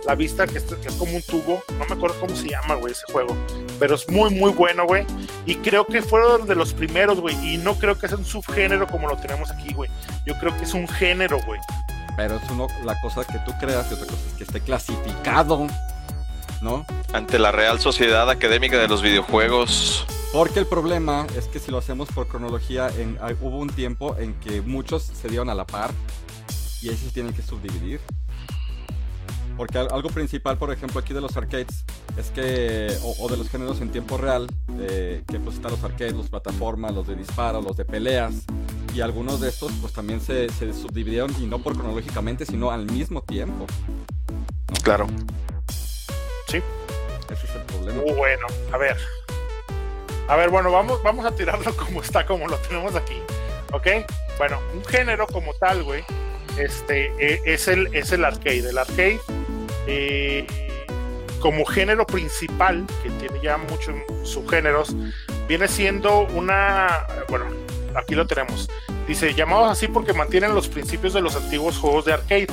[0.06, 1.64] la vista, que es, que es, como un tubo.
[1.78, 3.36] No me acuerdo cómo se llama, güey, ese juego.
[3.80, 5.06] Pero es muy, muy bueno, güey.
[5.46, 7.36] Y creo que fueron de los primeros, güey.
[7.54, 9.90] Y no creo que sea un subgénero como lo tenemos aquí, güey.
[10.26, 11.60] Yo creo que es un género, güey.
[12.16, 15.68] Pero es uno, la cosa que tú creas y otra cosa es que esté clasificado,
[16.62, 16.86] ¿no?
[17.12, 20.06] Ante la Real Sociedad Académica de los Videojuegos.
[20.32, 24.34] Porque el problema es que si lo hacemos por cronología, en, hubo un tiempo en
[24.36, 25.92] que muchos se dieron a la par
[26.82, 28.02] y ahí se tienen que subdividir.
[29.58, 31.86] Porque algo principal, por ejemplo, aquí de los arcades
[32.18, 34.48] es que, o, o de los géneros en tiempo real,
[34.80, 38.34] eh, que pues están los arcades, los plataformas, los de disparo, los de peleas,
[38.94, 42.86] y algunos de estos pues también se, se subdividieron y no por cronológicamente, sino al
[42.86, 43.66] mismo tiempo.
[44.70, 44.76] ¿no?
[44.84, 45.08] Claro.
[46.48, 46.62] Sí.
[47.30, 48.02] Ese es el problema.
[48.02, 48.48] Muy bueno.
[48.72, 48.98] A ver.
[50.28, 53.18] A ver, bueno, vamos, vamos a tirarlo como está, como lo tenemos aquí.
[53.72, 53.88] ¿Ok?
[54.38, 56.04] Bueno, un género como tal, güey,
[56.58, 57.12] este,
[57.52, 58.70] es, el, es el arcade.
[58.70, 59.20] El arcade,
[59.88, 60.46] eh,
[61.40, 64.96] como género principal, que tiene ya muchos subgéneros,
[65.48, 67.06] viene siendo una.
[67.30, 67.46] Bueno,
[67.96, 68.70] aquí lo tenemos.
[69.08, 72.48] Dice: llamados así porque mantienen los principios de los antiguos juegos de arcade,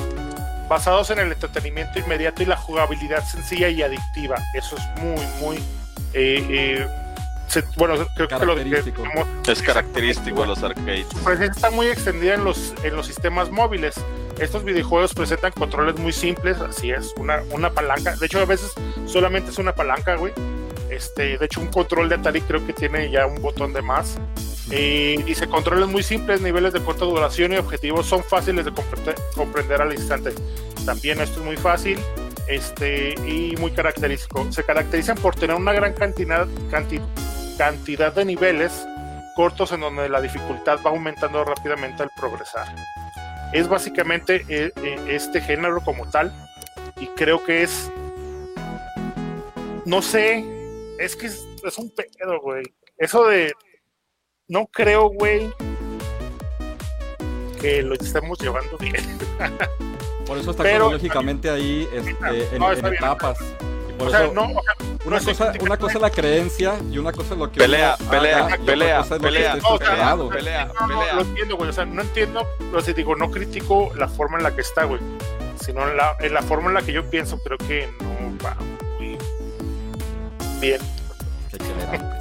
[0.67, 4.37] basados en el entretenimiento inmediato y la jugabilidad sencilla y adictiva.
[4.53, 5.57] Eso es muy, muy.
[6.13, 6.87] Eh, eh,
[7.47, 11.05] se, bueno, creo que lo que es característico de los arcades.
[11.23, 13.95] Pues está muy extendida en los, en los sistemas móviles.
[14.39, 18.15] Estos videojuegos presentan controles muy simples, así es, una, una palanca.
[18.15, 18.71] De hecho, a veces
[19.05, 20.33] solamente es una palanca, güey.
[20.89, 24.17] Este, de hecho, un control de Atari creo que tiene ya un botón de más.
[24.71, 28.71] Eh, dice controles muy simples, niveles de corta duración y objetivos son fáciles de
[29.35, 30.33] comprender al instante.
[30.85, 31.99] También esto es muy fácil
[32.47, 34.51] este, y muy característico.
[34.51, 37.05] Se caracterizan por tener una gran cantidad, cantidad
[37.61, 38.87] cantidad de niveles
[39.35, 42.73] cortos en donde la dificultad va aumentando rápidamente al progresar.
[43.53, 46.31] Es básicamente eh, eh, este género como tal
[46.99, 47.91] y creo que es,
[49.85, 50.45] no sé,
[50.99, 52.63] es que es, es un pedo, güey.
[52.97, 53.51] Eso de,
[54.47, 55.49] no creo, güey,
[57.59, 59.03] que lo estemos llevando bien.
[60.25, 63.37] Por eso está Pero, cronológicamente ahí este, en etapas.
[64.01, 64.75] Por o sea, eso, no, o sea,
[65.05, 67.59] una, no cosa, es- una cosa es la creencia y una cosa es lo que
[67.59, 69.55] Pelea, pelea, haga, pelea, pelea.
[69.55, 70.29] No, o sea, creado.
[70.29, 71.13] pelea, no, no, pelea.
[71.13, 71.69] lo entiendo, güey.
[71.69, 74.85] O sea, no entiendo, pero si digo, no critico la forma en la que está,
[74.85, 74.99] güey.
[75.63, 78.55] Sino en la, en la forma en la que yo pienso, creo que no va
[78.97, 79.17] muy
[80.59, 80.81] bien.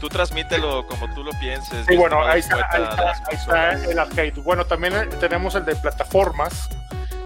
[0.00, 1.86] Tú transmítelo como tú lo pienses.
[1.86, 4.32] Sí, bueno, ahí está, ahí está, ahí está el arcade.
[4.42, 6.68] Bueno, también tenemos el de plataformas,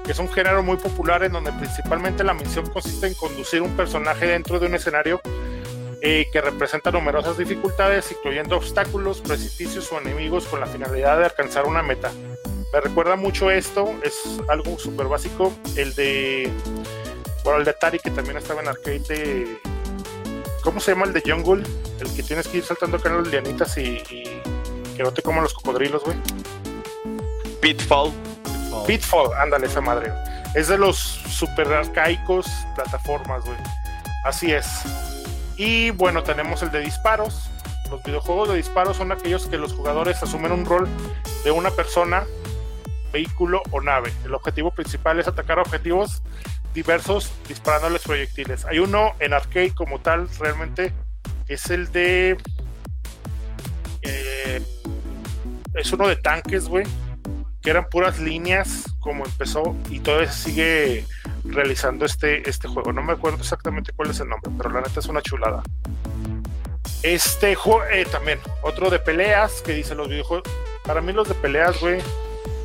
[0.06, 3.76] que es un género muy popular en donde principalmente la misión consiste en conducir un
[3.76, 5.20] personaje dentro de un escenario
[6.00, 11.66] eh, que representa numerosas dificultades, incluyendo obstáculos, precipicios o enemigos con la finalidad de alcanzar
[11.66, 12.12] una meta.
[12.72, 16.52] Me recuerda mucho esto, es algo súper básico, el de,
[17.42, 19.58] bueno, el de Atari que también estaba en arcade de,
[20.62, 21.64] ¿cómo se llama el de Jungle?
[21.98, 24.40] El que tienes que ir saltando acá en las lianitas y, y
[24.96, 26.16] que no te coman los cocodrilos, güey.
[27.60, 28.12] Pitfall.
[28.84, 30.12] Pitfall, ándale esa madre.
[30.54, 33.58] Es de los super arcaicos plataformas, güey.
[34.24, 34.66] Así es.
[35.56, 37.48] Y bueno, tenemos el de disparos.
[37.90, 40.88] Los videojuegos de disparos son aquellos que los jugadores asumen un rol
[41.44, 42.24] de una persona,
[43.12, 44.12] vehículo o nave.
[44.24, 46.22] El objetivo principal es atacar objetivos
[46.74, 48.64] diversos disparándoles proyectiles.
[48.66, 50.92] Hay uno en arcade como tal, realmente
[51.48, 52.36] es el de.
[54.02, 54.62] eh,
[55.74, 56.84] es uno de tanques, güey.
[57.66, 61.04] Que eran puras líneas, como empezó, y todavía sigue
[61.42, 62.92] realizando este, este juego.
[62.92, 65.64] No me acuerdo exactamente cuál es el nombre, pero la neta es una chulada.
[67.02, 70.48] Este juego, eh, también, otro de peleas que dice los videojuegos.
[70.84, 72.00] Para mí, los de peleas, güey,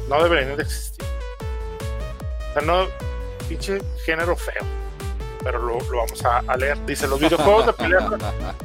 [0.08, 1.04] no deberían de existir.
[2.52, 2.86] O sea, no,
[3.50, 4.64] pinche género feo.
[5.44, 6.78] Pero lo, lo vamos a, a leer.
[6.86, 8.04] Dice: Los videojuegos de peleas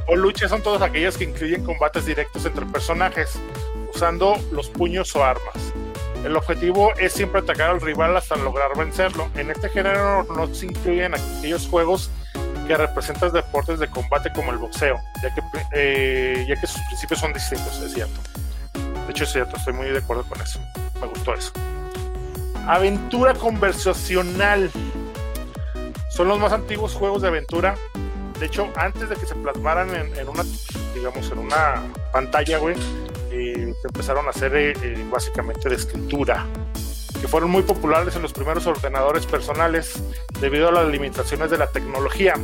[0.06, 3.38] o lucha son todos aquellos que incluyen combates directos entre personajes,
[3.94, 5.72] usando los puños o armas.
[6.26, 9.28] El objetivo es siempre atacar al rival hasta lograr vencerlo.
[9.36, 12.10] En este género no se incluyen aquellos juegos
[12.66, 17.20] que representan deportes de combate como el boxeo, ya que, eh, ya que sus principios
[17.20, 18.20] son distintos, es cierto.
[18.74, 20.58] De hecho, es cierto, estoy muy de acuerdo con eso.
[21.00, 21.52] Me gustó eso.
[22.66, 24.72] Aventura conversacional.
[26.10, 27.76] Son los más antiguos juegos de aventura.
[28.40, 30.42] De hecho, antes de que se plasmaran en, en una,
[30.92, 32.74] digamos, en una pantalla, güey,
[33.30, 36.46] eh, se empezaron a hacer eh, eh, básicamente de escritura,
[37.20, 40.02] que fueron muy populares en los primeros ordenadores personales
[40.40, 42.34] debido a las limitaciones de la tecnología.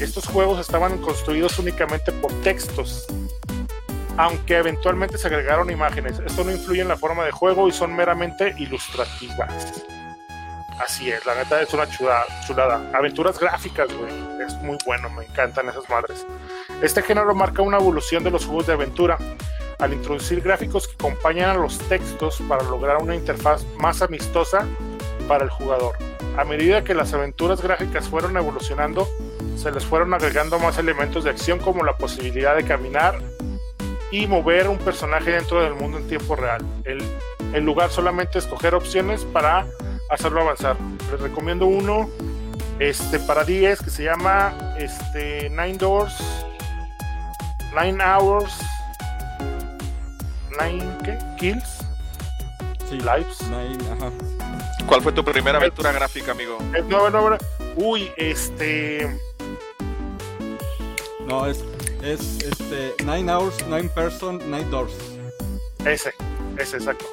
[0.00, 3.06] Estos juegos estaban construidos únicamente por textos,
[4.16, 6.18] aunque eventualmente se agregaron imágenes.
[6.24, 9.84] Esto no influye en la forma de juego y son meramente ilustrativas.
[10.80, 12.24] Así es, la neta es una chulada.
[12.46, 12.90] chulada.
[12.94, 14.12] Aventuras gráficas, güey.
[14.46, 16.26] Es muy bueno, me encantan esas madres.
[16.80, 19.18] Este género marca una evolución de los juegos de aventura
[19.80, 24.66] al introducir gráficos que acompañan a los textos para lograr una interfaz más amistosa
[25.26, 25.96] para el jugador.
[26.36, 29.08] A medida que las aventuras gráficas fueron evolucionando,
[29.56, 33.18] se les fueron agregando más elementos de acción como la posibilidad de caminar
[34.10, 36.64] y mover un personaje dentro del mundo en tiempo real.
[36.84, 37.02] El,
[37.52, 39.66] en lugar solamente escoger opciones para
[40.08, 40.76] hacerlo avanzar.
[41.10, 42.10] Les recomiendo uno
[42.78, 46.14] este, para 10 que se llama este, Nine Doors,
[47.78, 48.52] Nine Hours,
[50.58, 51.18] Nine ¿qué?
[51.38, 51.80] Kills,
[52.88, 53.40] Sí, Lives.
[53.42, 54.10] Nine, ajá.
[54.86, 56.58] ¿Cuál fue tu primera aventura gráfica, amigo?
[56.88, 57.38] No, no, no.
[57.76, 59.16] Uy, este.
[61.24, 61.64] No, es,
[62.02, 64.92] es este, Nine Hours, Nine Person, Nine Doors.
[65.84, 66.12] Ese,
[66.58, 67.06] ese, exacto.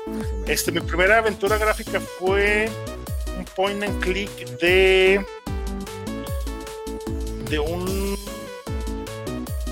[0.47, 2.69] Este, mi primera aventura gráfica fue
[3.37, 5.23] un point and click de.
[7.51, 8.17] de un.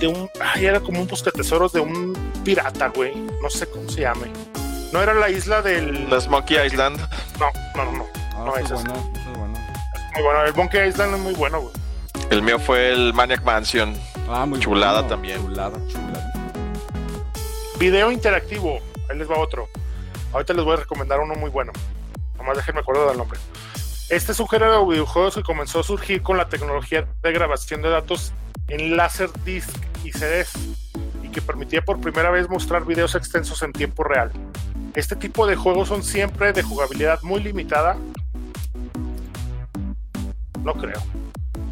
[0.06, 0.30] De un.
[0.40, 3.16] Ay, era como un buscatesoros de un pirata, güey.
[3.42, 4.32] No sé cómo se llame.
[4.94, 6.10] No era la isla del.
[6.10, 7.00] Las Monkey Island.
[7.40, 8.06] No, no, no, no.
[8.34, 9.60] Ah, No, eso ese es bueno, eso es bueno.
[10.14, 10.42] Muy bueno.
[10.46, 11.74] El Monkey Island es muy bueno, güey.
[12.30, 13.96] El mío fue el Maniac Mansion.
[14.30, 15.42] Ah, muy Chulada bueno, también.
[15.42, 16.34] Chulada, chulada.
[17.80, 18.80] Video interactivo.
[19.10, 19.68] Ahí les va otro.
[20.34, 21.72] Ahorita les voy a recomendar uno muy bueno.
[22.38, 23.40] Nomás déjenme acuerdo del nombre.
[24.10, 27.82] Este es un género de videojuegos que comenzó a surgir con la tecnología de grabación
[27.82, 28.34] de datos
[28.68, 29.70] en Laserdisc
[30.06, 30.52] y CDs
[31.24, 34.32] y que permitía por primera vez mostrar videos extensos en tiempo real.
[34.94, 37.98] Este tipo de juegos son siempre de jugabilidad muy limitada.
[40.64, 41.02] No creo.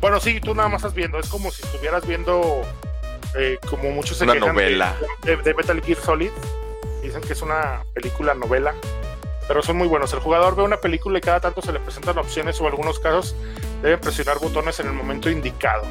[0.01, 1.17] Bueno, sí, tú nada más estás viendo.
[1.19, 2.61] Es como si estuvieras viendo,
[3.37, 4.95] eh, como muchos se Una quejan de- novela.
[5.23, 6.31] De, de Metal Gear Solid.
[7.01, 8.73] Dicen que es una película novela.
[9.47, 10.13] Pero son muy buenos.
[10.13, 12.99] El jugador ve una película y cada tanto se le presentan opciones o en algunos
[12.99, 13.35] casos
[13.81, 15.83] debe presionar botones en el momento indicado.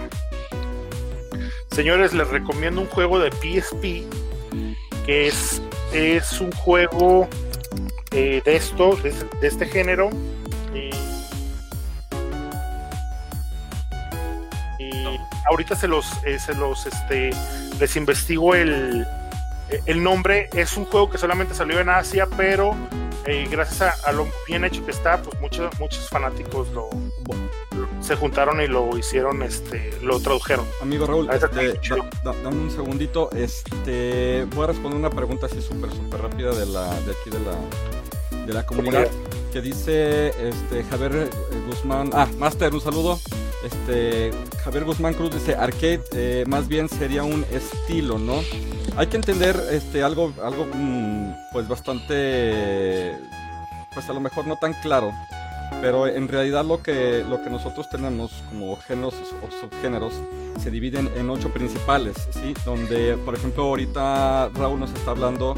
[1.73, 4.05] Señores, les recomiendo un juego de PSP
[5.07, 5.61] que es,
[5.93, 7.29] es un juego
[8.13, 10.11] eh, de esto, de, de este género.
[10.75, 10.91] Y,
[14.85, 15.19] y
[15.49, 17.31] ahorita se los, eh, se los, este,
[17.81, 19.07] les investigo el,
[19.87, 20.51] el nombre.
[20.55, 22.77] Es un juego que solamente salió en Asia, pero
[23.27, 26.91] eh, gracias a, a lo bien hecho que está, pues muchos, muchos fanáticos lo-
[28.03, 30.67] se juntaron y lo hicieron, este, lo tradujeron.
[30.81, 31.75] Amigo Raúl, Ah, este,
[32.25, 33.31] da- dame un segundito.
[33.33, 37.39] Este, voy a responder una pregunta así súper, súper rápida de la, de aquí de
[37.41, 39.09] la, de la comunidad.
[39.53, 41.31] Que dice este, Javier eh,
[41.69, 42.11] Guzmán.
[42.15, 43.21] Ah, Master, un saludo.
[43.65, 44.33] Este,
[44.65, 48.41] Javier Guzmán Cruz dice arcade, eh, más bien sería un estilo, ¿no?
[48.97, 53.15] Hay que entender este, algo, algo mm, pues bastante,
[53.95, 55.13] pues a lo mejor no tan claro.
[55.81, 60.13] Pero en realidad lo que, lo que nosotros tenemos como géneros o subgéneros
[60.61, 62.55] se dividen en ocho principales, ¿sí?
[62.65, 65.55] Donde, por ejemplo, ahorita Raúl nos está hablando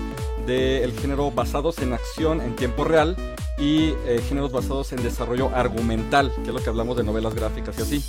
[0.47, 3.17] del género basados en acción en tiempo real
[3.59, 7.79] y eh, géneros basados en desarrollo argumental, que es lo que hablamos de novelas gráficas
[7.79, 8.05] y así.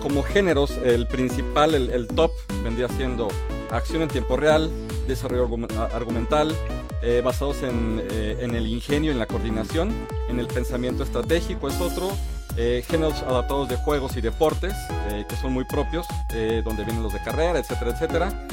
[0.00, 2.30] Como géneros, el principal, el, top,
[2.64, 3.28] vendría siendo
[3.70, 4.70] acción en tiempo real,
[5.06, 5.46] desarrollo
[5.92, 6.54] argumental,
[7.08, 9.94] eh, basados en, eh, en el ingenio, en la coordinación,
[10.28, 12.10] en el pensamiento estratégico es otro,
[12.56, 14.74] eh, géneros adaptados de juegos y deportes,
[15.28, 16.04] que son muy propios,
[16.64, 18.48] donde vienen los de carrera, etcétera, etcétera.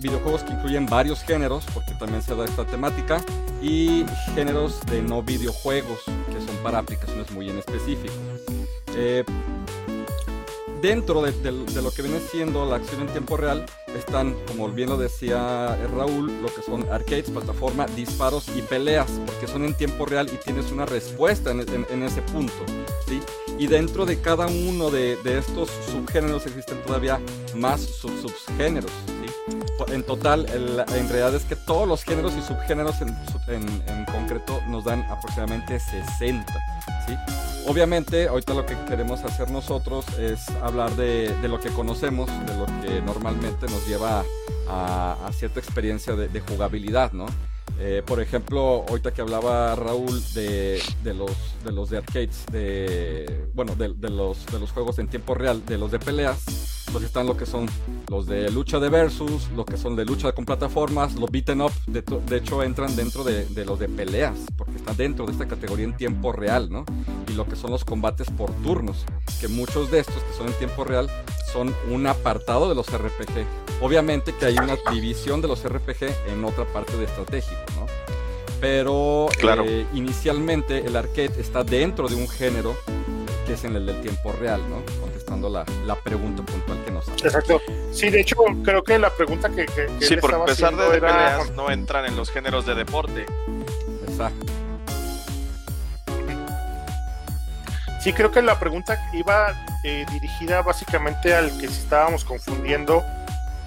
[0.00, 3.22] Videojuegos que incluyen varios géneros, porque también se da esta temática,
[3.60, 8.14] y géneros de no videojuegos, que son para aplicaciones muy en específico.
[10.84, 11.32] Dentro de,
[11.80, 13.64] lo que viene siendo la acción en tiempo real,
[13.96, 19.46] están, como bien lo decía Raúl, lo que son arcades, plataforma, disparos y peleas, porque
[19.46, 22.52] son en tiempo real y tienes una respuesta en, en- en ese punto.
[23.08, 23.18] ¿sí?
[23.58, 27.20] Y dentro de cada uno de, de estos subgéneros existen todavía
[27.54, 28.90] más sub- subgéneros.
[29.06, 29.54] ¿sí?
[29.92, 33.08] En total, el- en realidad es que todos los géneros y subgéneros en,
[33.48, 36.52] en- concreto nos dan aproximadamente 60.
[37.06, 37.14] ¿sí?
[37.66, 42.56] Obviamente, ahorita lo que queremos hacer nosotros es hablar de, de lo que conocemos, de
[42.56, 44.24] lo que normalmente nos lleva
[44.68, 47.26] a, a cierta experiencia de, de jugabilidad, ¿no?
[47.78, 51.30] Eh, por ejemplo, ahorita que hablaba Raúl de, los,
[51.64, 55.78] de los de arcades, de, bueno, de los, de los juegos en tiempo real, de
[55.78, 56.44] los de peleas,
[56.94, 57.66] pues están lo que son
[58.08, 61.72] los de lucha de versus, lo que son de lucha con plataformas, los beaten up,
[61.88, 65.48] de, de hecho entran dentro de, de los de peleas, porque están dentro de esta
[65.48, 66.84] categoría en tiempo real, ¿no?
[67.28, 69.04] Y lo que son los combates por turnos,
[69.40, 71.10] que muchos de estos que son en tiempo real
[71.52, 73.44] son un apartado de los RPG.
[73.80, 77.86] Obviamente que hay una división de los RPG en otra parte de estratégico, ¿no?
[78.60, 79.64] Pero Claro.
[79.66, 82.76] eh, inicialmente el arcade está dentro de un género
[83.46, 84.82] que es en el del tiempo real, ¿no?
[85.00, 87.26] Contestando la, la pregunta puntual que nos hace.
[87.26, 87.60] Exacto.
[87.92, 90.74] Sí, de hecho, creo que la pregunta que, que, que Sí, él por estaba pesar
[90.76, 93.26] de era- peleas no entran en los géneros de deporte.
[94.08, 94.46] Exacto.
[98.00, 103.02] Sí, creo que la pregunta iba eh, dirigida básicamente al que si estábamos confundiendo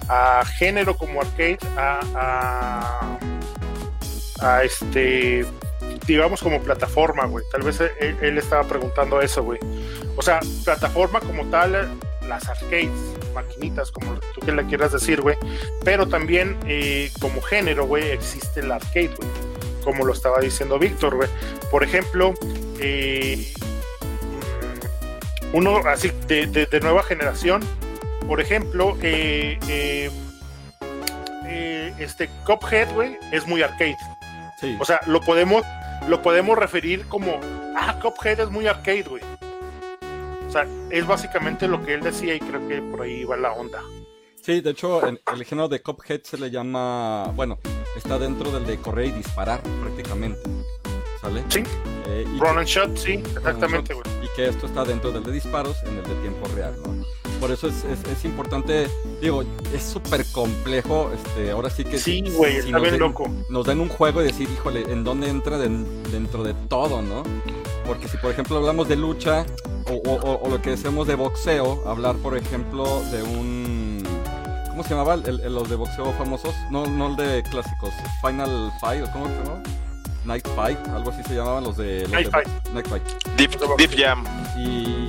[0.08, 3.18] a género como arcade, a, a,
[4.40, 5.44] a este,
[6.08, 7.44] digamos como plataforma, güey.
[7.52, 9.60] Tal vez él, él estaba preguntando eso, güey.
[10.16, 11.88] O sea, plataforma como tal,
[12.26, 12.90] las arcades,
[13.34, 15.36] maquinitas, como tú que le quieras decir, güey.
[15.84, 19.28] Pero también eh, como género, güey, existe el arcade, güey.
[19.84, 21.28] Como lo estaba diciendo Víctor, güey.
[21.70, 22.34] Por ejemplo,
[22.80, 23.52] eh,
[25.52, 27.62] uno así de, de- de nueva generación,
[28.26, 29.58] por ejemplo, eh,
[31.98, 33.96] este Cuphead, güey, es muy arcade.
[34.60, 34.76] Sí.
[34.80, 35.62] O sea, lo podemos,
[36.08, 37.38] lo podemos referir como,
[37.76, 39.22] ah, Cuphead es muy arcade, güey.
[40.48, 43.52] O sea, es básicamente lo que él decía y creo que por ahí va la
[43.52, 43.82] onda.
[44.40, 47.58] Sí, de hecho, en- el género de Cuphead se le llama, bueno,
[47.96, 50.40] está dentro del de correr y disparar prácticamente,
[51.20, 51.44] ¿sale?
[51.48, 51.62] Sí,
[52.06, 54.06] Eh, y, run and shot, sí, exactamente, güey.
[54.24, 57.04] y que esto está dentro del de disparos en el de tiempo real, ¿no?
[57.40, 58.88] Por eso es, es- es importante,
[59.20, 61.98] digo, es súper complejo, este, ahora sí que...
[61.98, 63.30] Sí, güey, si está nos bien den- loco.
[63.48, 67.22] Nos dan un juego y decir, híjole, ¿en dónde entra den- dentro de todo, no?
[67.86, 69.46] Porque si, por ejemplo, hablamos de lucha
[69.86, 74.02] o, o- lo que decimos de boxeo, hablar, por ejemplo, de un...
[74.68, 76.54] ¿Cómo se llamaba el, el- los de boxeo famosos?
[76.70, 77.90] No, no el de clásicos.
[78.20, 79.62] Final Fight, ¿o cómo se llamaba?
[80.28, 82.02] Night Fight, algo así se llamaban los de...
[82.02, 82.48] los Night de Fight.
[82.48, 83.02] box- Night Fight.
[83.36, 84.24] Deep, Deep Jam.
[84.58, 84.60] Y,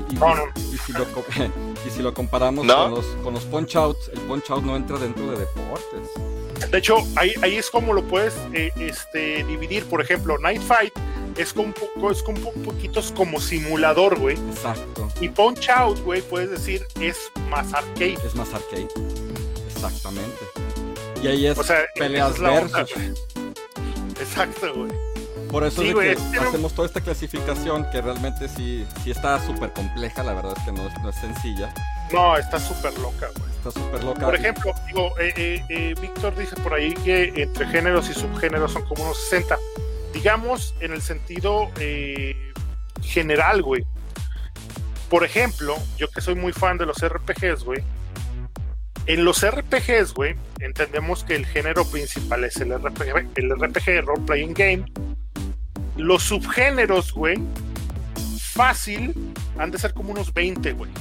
[0.09, 0.43] y- No, no.
[0.55, 1.25] y si, lo, co-
[1.85, 2.75] y si lo comparamos ¿No?
[2.85, 6.71] con, los, con los punch outs, el punch out no entra dentro de deportes.
[6.71, 9.85] De hecho, ahí, ahí es como lo puedes eh, este, dividir.
[9.85, 10.93] Por ejemplo, Night Fight
[11.37, 14.35] es como un poco, es como un poquito es como simulador, güey.
[14.49, 15.09] Exacto.
[15.21, 17.17] Y Punch Out, güey, puedes decir es
[17.49, 18.17] más arcade.
[18.25, 18.87] Es más arcade.
[19.73, 20.37] Exactamente.
[21.23, 22.95] Y ahí es O sea, peleas esa es onda, versus.
[22.95, 23.13] güey.
[24.19, 24.91] Exacto, güey.
[25.49, 28.85] Por eso Sí, es de güey, que pero- hacemos toda esta clasificación que realmente sí,
[29.03, 31.73] sí está súper compleja, la verdad es que no es, no es sencilla.
[32.11, 33.49] No, está súper loca, güey.
[33.51, 34.25] Está súper loca.
[34.25, 38.71] Por ejemplo, digo, eh, eh, eh, Víctor dice por ahí que entre géneros y subgéneros
[38.73, 39.57] son como unos 60.
[40.13, 41.69] Digamos, en el sentido
[43.03, 43.85] general, güey.
[45.09, 47.83] Por ejemplo, yo que soy muy fan de los RPGs, güey.
[49.05, 54.21] En los RPGs, güey, entendemos que el género principal es el RPG, el RPG Role
[54.25, 54.85] Playing Game.
[55.99, 57.37] Los subgéneros, güey,
[58.39, 59.13] fácil,
[59.57, 60.91] han de ser como unos 20, güey.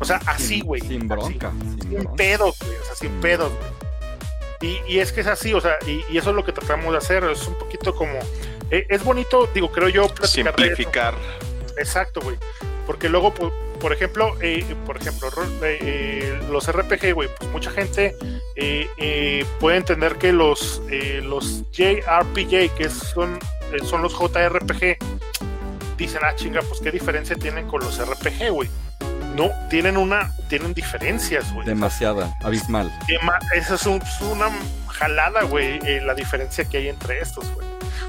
[0.00, 0.80] O sea, así, Sin- güey.
[0.80, 1.50] Sin así bronca.
[1.60, 2.14] Sin sin bronca.
[2.16, 3.74] pedos, güey, o sea, sin pedos, güey.
[4.86, 6.92] Y, y es que es así, o sea, y, y eso es lo que tratamos
[6.92, 8.18] de hacer, es un poquito como,
[8.70, 10.76] eh, es bonito, digo, creo yo, platicar de eso.
[10.76, 11.14] Simplificar.
[11.78, 12.36] Exacto, güey,
[12.86, 15.28] porque luego, por, por ejemplo, eh, por ejemplo,
[15.62, 18.16] eh, eh, los RPG, güey, pues mucha gente
[18.56, 23.38] eh, eh, puede entender que los, eh, los JRPG, que son,
[23.80, 24.96] son los JRPG,
[25.96, 28.68] dicen, ah, chinga, pues qué diferencia tienen con los RPG, güey.
[29.36, 31.66] No, tienen una, tienen diferencias, güey.
[31.66, 32.92] Demasiada, abismal.
[33.54, 34.48] Esa es, un- es una
[34.88, 37.66] jalada, güey, eh, la diferencia que hay entre estos, güey.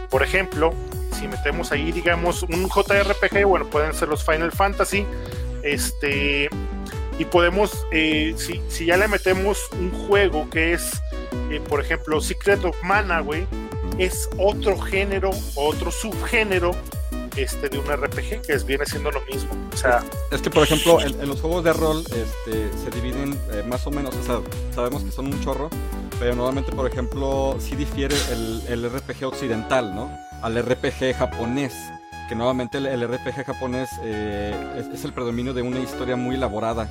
[0.09, 0.73] Por ejemplo,
[1.11, 5.05] si metemos ahí, digamos, un JRPG, bueno, pueden ser los Final Fantasy,
[5.63, 6.47] este,
[7.17, 11.01] y podemos, eh, si, si, ya le metemos un juego que es,
[11.49, 13.47] eh, por ejemplo, Secret of Mana, güey,
[13.97, 16.71] es otro género, otro subgénero
[17.35, 19.51] este, de un RPG que es, viene siendo lo mismo.
[19.73, 23.63] O sea, es que, por ejemplo, en, los juegos de rol este, se dividen eh,
[23.67, 24.41] más o menos, o sea,
[24.73, 25.69] sabemos que son un chorro,
[26.19, 30.09] pero normalmente, por ejemplo, sí difiere el, el RPG occidental, ¿no?
[30.41, 31.73] Al RPG japonés
[32.27, 36.89] que nuevamente el, RPG japonés eh, es, es, el predominio de una historia muy elaborada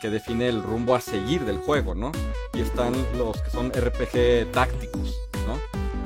[0.00, 2.12] que define el rumbo a seguir del juego, ¿no?
[2.54, 5.14] Y están los que son RPG tácticos.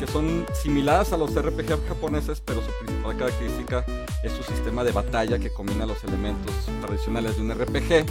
[0.05, 3.87] Que son similares a los RPG japoneses, pero su principal característica
[4.23, 6.53] es su sistema de batalla que combina los elementos
[6.83, 8.05] tradicionales de un RPG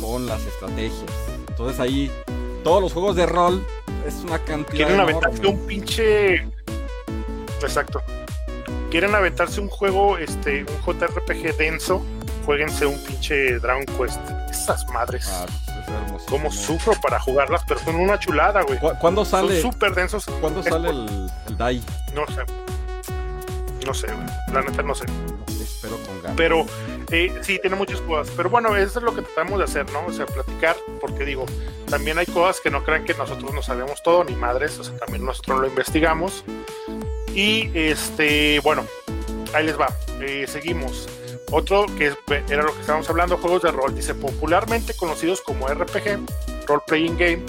[0.00, 1.04] con las estrategias.
[1.48, 2.10] Entonces ahí
[2.62, 3.62] todos los juegos de rol
[4.06, 4.86] es una cantidad.
[4.86, 6.36] Quieren aventarse un pinche.
[7.60, 8.00] Exacto.
[8.90, 12.02] Quieren aventarse un juego, este, un JRPG denso.
[12.46, 14.20] Jueguense un pinche Dragon Quest.
[14.50, 15.28] Esas madres.
[15.28, 15.46] Ah,
[16.16, 18.78] es Como sufro para jugarlas, pero son una chulada, güey.
[19.00, 19.60] ¿Cuándo sale?
[19.60, 20.26] Son súper densos.
[20.40, 21.82] ¿Cuándo Es sale el, el DAI?
[22.14, 22.42] No sé.
[23.86, 24.26] No sé, güey.
[24.52, 25.04] La neta no sé.
[25.60, 26.36] Espero con ganas.
[26.36, 26.66] Pero
[27.10, 28.32] eh, sí, tiene muchas cosas.
[28.36, 30.04] Pero bueno, eso es lo que tratamos de hacer, ¿no?
[30.06, 31.46] O sea, platicar, porque digo,
[31.88, 34.96] también hay cosas que no crean que nosotros no sabemos todo, ni madres, o sea,
[34.96, 36.44] también nosotros lo investigamos.
[37.34, 38.84] Y este, bueno,
[39.52, 39.88] ahí les va.
[40.20, 41.08] Eh, seguimos.
[41.50, 42.18] Otro que es-
[42.48, 43.94] era lo que estábamos hablando, juegos de rol.
[43.94, 46.18] Dice, popularmente conocidos como RPG,
[46.66, 47.42] Role Playing Game.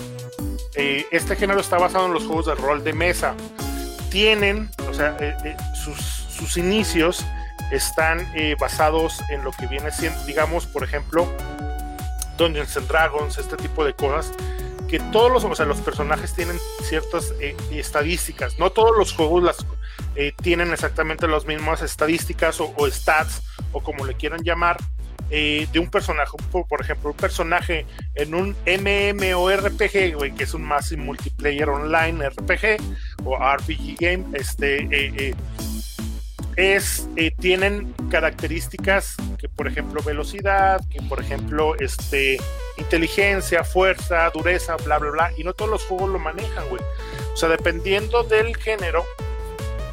[0.77, 3.33] eh, este género está basado en los juegos de rol de mesa.
[4.09, 7.23] Tienen, o sea, eh, eh, sus, sus inicios
[7.71, 11.27] están eh, basados en lo que viene siendo, digamos, por ejemplo,
[12.37, 14.31] Dungeons and Dragons, este tipo de cosas,
[14.89, 18.59] que todos los, o sea, los personajes tienen ciertas eh, estadísticas.
[18.59, 19.65] No todos los juegos las
[20.15, 23.41] eh, tienen exactamente las mismas estadísticas o, o stats
[23.71, 24.77] o como le quieran llamar
[25.29, 26.31] eh, de un personaje.
[26.51, 27.85] Por, ejemplo, un personaje
[28.15, 32.77] en un MMORPG, güey, que es un Massive Multiplayer Online RPG
[33.23, 35.35] o RPG Game, este, eh, eh,
[36.55, 42.37] es, eh, tienen características que, por ejemplo, velocidad, que, por ejemplo, este,
[42.77, 46.81] inteligencia, fuerza, dureza, bla, bla, bla, y no todos los juegos lo manejan, güey.
[47.33, 49.03] O sea, dependiendo del género,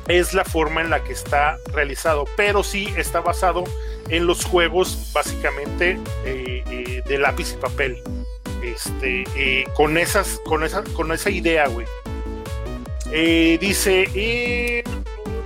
[0.08, 3.64] es la forma en la que está realizado, pero sí está basado
[4.08, 8.02] en los juegos, básicamente, eh, eh, de lápiz y papel.
[8.62, 11.86] Este, eh, con, esas, con, esa, con esa idea, güey.
[13.58, 14.84] Dice,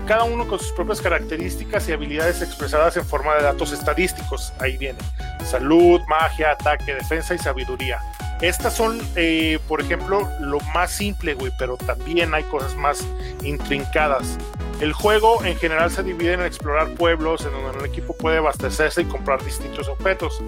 [0.07, 4.53] cada uno con sus propias características y habilidades expresadas en forma de datos estadísticos.
[4.61, 4.99] Ahí viene.
[5.45, 8.01] Salud, magia, ataque, defensa y sabiduría.
[8.41, 13.07] Estas son, eh, por ejemplo, lo más simple, güey, pero también hay cosas más
[13.43, 14.39] intrincadas.
[14.81, 19.03] El juego en general se divide en explorar pueblos, en donde el equipo puede abastecerse
[19.03, 20.43] y comprar distintos objetos,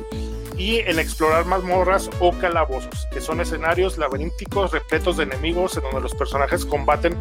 [0.59, 6.01] y en explorar mazmorras o calabozos, que son escenarios laberínticos repletos de enemigos en donde
[6.01, 7.16] los personajes combaten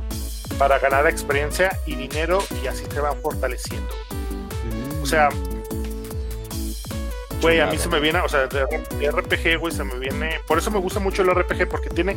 [0.57, 3.93] para ganar experiencia y dinero y así se van fortaleciendo.
[5.01, 5.30] O sea,
[7.41, 10.39] güey, a mí se me viene, o sea, de RPG, güey, se me viene.
[10.47, 12.15] Por eso me gusta mucho el RPG, porque tiene.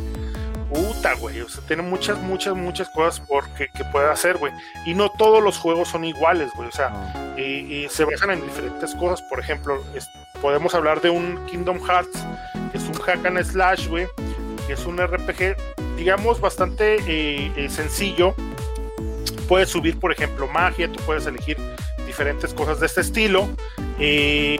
[0.69, 4.53] Puta, güey, o sea, tiene muchas, muchas, muchas cosas por que, puede hacer, güey.
[4.85, 6.69] Y no todos los juegos son iguales, güey.
[6.69, 7.41] O sea, Ah, y,
[7.85, 9.21] y se basan en diferentes cosas.
[9.23, 10.07] Por ejemplo, es-
[10.41, 12.17] podemos hablar de un Kingdom Hearts,
[12.71, 14.07] que es un hack and slash, güey,
[14.65, 15.57] que es un RPG,
[15.97, 18.33] digamos, bastante eh, eh, sencillo.
[19.49, 21.57] Puedes subir, por ejemplo, magia, tú puedes elegir
[22.07, 23.49] diferentes cosas de este estilo.
[23.99, 24.57] eh,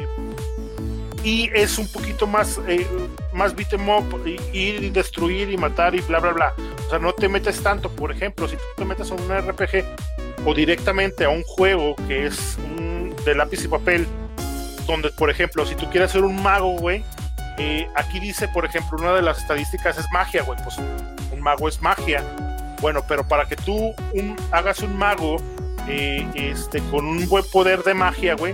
[1.23, 2.87] y es un poquito más, eh,
[3.33, 6.53] más beat 'em up, ir y destruir y matar y bla, bla, bla.
[6.85, 7.89] O sea, no te metes tanto.
[7.91, 9.85] Por ejemplo, si tú te metes a un RPG
[10.45, 14.07] o directamente a un juego que es un- de lápiz y papel,
[14.87, 17.03] donde, por ejemplo, si tú quieres ser un mago, güey,
[17.59, 20.77] eh, aquí dice, por ejemplo, una de las estadísticas es magia, güey, pues
[21.31, 22.23] un mago es magia.
[22.81, 23.93] Bueno, pero para que tú
[24.51, 25.37] hagas un mago
[25.87, 28.53] eh, este, con un buen poder de magia, güey,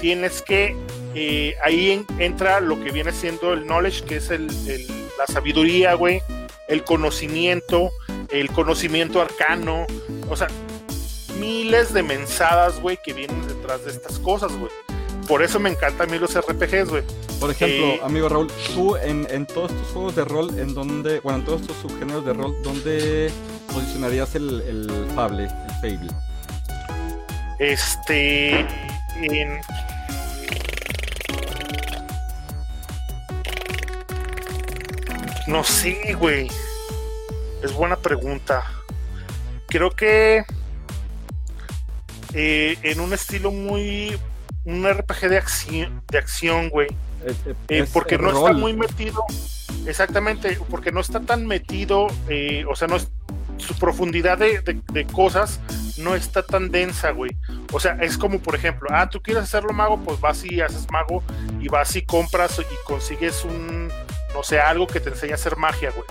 [0.00, 0.74] tienes que,
[1.14, 4.86] eh, ahí en- entra lo que viene siendo el knowledge, que es el, el-
[5.18, 6.22] la sabiduría, güey,
[6.68, 7.90] el conocimiento,
[8.30, 9.86] el conocimiento arcano,
[10.28, 10.48] o sea,
[11.38, 14.70] miles de mensadas, güey, que vienen detrás de estas cosas, güey.
[15.28, 17.02] Por eso me encantan a mí los RPGs, güey.
[17.38, 21.20] Por ejemplo, Eh, amigo Raúl, tú en, en todos estos juegos de rol, en donde,
[21.20, 23.30] bueno, en todos estos subgéneros de rol, ¿dónde
[23.72, 26.12] posicionarías el, el Fable, el Fable?
[27.58, 28.60] Este.
[29.22, 29.60] En...
[35.52, 36.48] No sé, güey.
[37.62, 38.64] Es buena pregunta.
[39.68, 40.44] Creo que.
[42.34, 44.18] eh, en un estilo muy.
[44.64, 46.88] Un RPG de acción, de acción, güey.
[47.68, 49.24] Eh, porque no está muy metido.
[49.86, 53.08] Exactamente, porque no está tan metido, eh, o sea, no es,
[53.58, 55.60] su profundidad de, de- de cosas
[55.98, 57.30] no está tan densa, güey.
[57.72, 60.86] O sea, es como, por ejemplo, ah, tú quieres hacerlo mago, pues vas y haces
[60.92, 61.22] mago
[61.60, 63.90] y vas y compras y consigues un,
[64.34, 66.06] no sé, algo que te enseña a hacer magia, güey.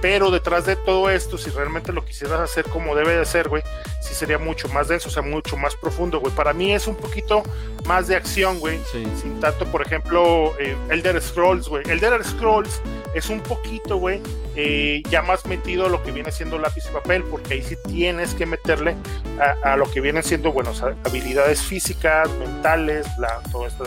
[0.00, 3.64] Pero detrás de todo esto, si realmente lo quisieras hacer como debe de ser, güey,
[4.00, 6.32] sí sería mucho más denso, o sea, mucho más profundo, güey.
[6.32, 7.42] Para mí es un poquito
[7.84, 9.04] más de acción, güey Sí.
[9.20, 11.82] sin tanto, por ejemplo, eh, Elder Scrolls, güey.
[11.90, 12.80] Elder Scrolls
[13.12, 14.22] es un poquito, güey,
[14.54, 17.74] eh, ya más metido a lo que viene siendo lápiz y papel, porque ahí sí
[17.88, 18.94] tienes que meterle
[19.40, 23.84] a, a lo que vienen siendo, bueno, o sea, habilidades físicas, mentales, bla, todo esto.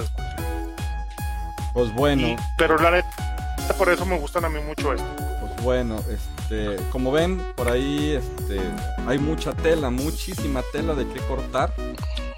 [1.74, 2.28] Pues bueno.
[2.28, 3.31] Y- pero la neta,
[3.74, 5.06] por eso me gustan a mí mucho esto.
[5.40, 8.60] Pues bueno, este, como ven, por ahí este,
[9.08, 11.74] hay mucha tela, muchísima tela de qué cortar.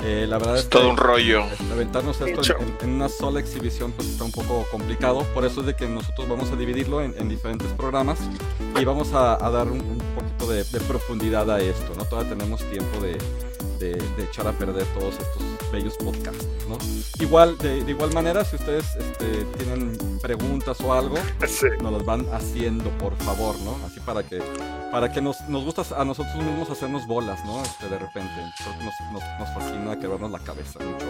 [0.06, 1.44] Eh, la verdad es, Es que todo un rollo.
[1.46, 5.24] este, aventarnos esto en, en una sola exhibición pues está un poco complicado.
[5.34, 8.20] Por eso es de que nosotros vamos a dividirlo en, en diferentes programas
[8.80, 11.94] y vamos a, a dar un, un poquito de, de profundidad a esto.
[11.98, 12.04] ¿no?
[12.04, 13.18] Todavía tenemos tiempo de,
[13.92, 16.46] de- de echar a perder todos estos bellos podcasts.
[16.70, 16.78] ¿no?
[17.20, 21.16] Igual, de, de igual manera, si ustedes este, tienen preguntas o algo,
[21.48, 21.68] Sí.
[21.82, 23.78] nos las van haciendo, por favor, ¿no?
[23.86, 24.42] Así para que
[24.92, 27.62] para que nos, nos gusta a nosotros mismos hacernos bolas, ¿no?
[27.64, 28.32] Este, de repente.
[28.60, 31.06] Creo que nos, nos, nos fascina quebrarnos la cabeza mucho.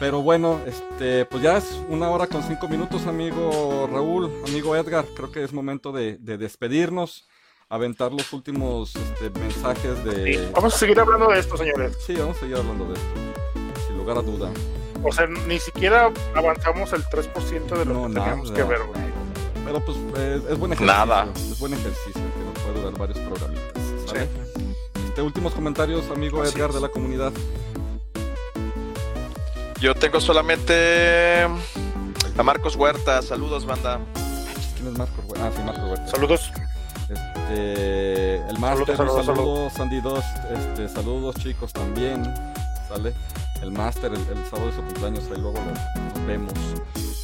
[0.00, 5.04] Pero bueno, este, pues ya es una hora con cinco minutos, amigo Raúl, amigo Edgar.
[5.14, 7.28] Creo que es momento de, de despedirnos,
[7.68, 10.50] aventar los últimos este, mensajes Sí, de...
[10.54, 11.96] Vamos a seguir hablando de esto, señores.
[12.06, 14.50] Sí, vamos a seguir hablando de esto, sin lugar a duda.
[15.02, 18.26] O sea, ni siquiera avanzamos el 3% de lo No, que nada.
[18.30, 19.04] teníamos que ver, güey.
[19.64, 20.86] Pero pues eh, es buen ejercicio.
[21.06, 21.26] Nada.
[21.34, 23.82] Es buen ejercicio que nos puede durar varios programitas.
[24.06, 24.28] ¿sale?
[25.06, 26.74] Este, últimos comentarios, amigo Así Edgar es.
[26.76, 27.32] de la comunidad.
[29.80, 33.20] Yo tengo solamente a Marcos Huerta.
[33.22, 34.00] Saludos, banda.
[34.76, 35.22] ¿Quién es Marco?
[35.38, 36.06] Ah, sí, Marco Huerta.
[36.08, 36.50] Saludos.
[37.48, 40.24] Este, el Master, Saludos, saludos, saludos, Sandy 2,
[40.56, 42.22] este, saludos chicos también,
[42.88, 43.12] ¿sale?
[43.62, 46.52] El Master, el, el sábado de su cumpleaños, ahí luego lo- nos vemos.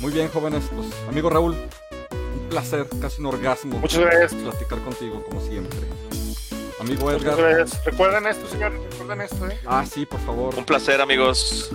[0.01, 3.79] Muy bien, jóvenes, pues, amigo Raúl, un placer, casi un orgasmo.
[3.79, 4.35] Muchas gracias.
[4.35, 5.79] Platicar contigo, como siempre.
[6.81, 7.37] Amigo Muchas Edgar.
[7.39, 7.85] gracias.
[7.85, 8.81] Recuerden esto, señores.
[8.91, 9.59] Recuerden esto, ¿eh?
[9.67, 10.55] Ah, sí, por favor.
[10.57, 11.71] Un placer, amigos.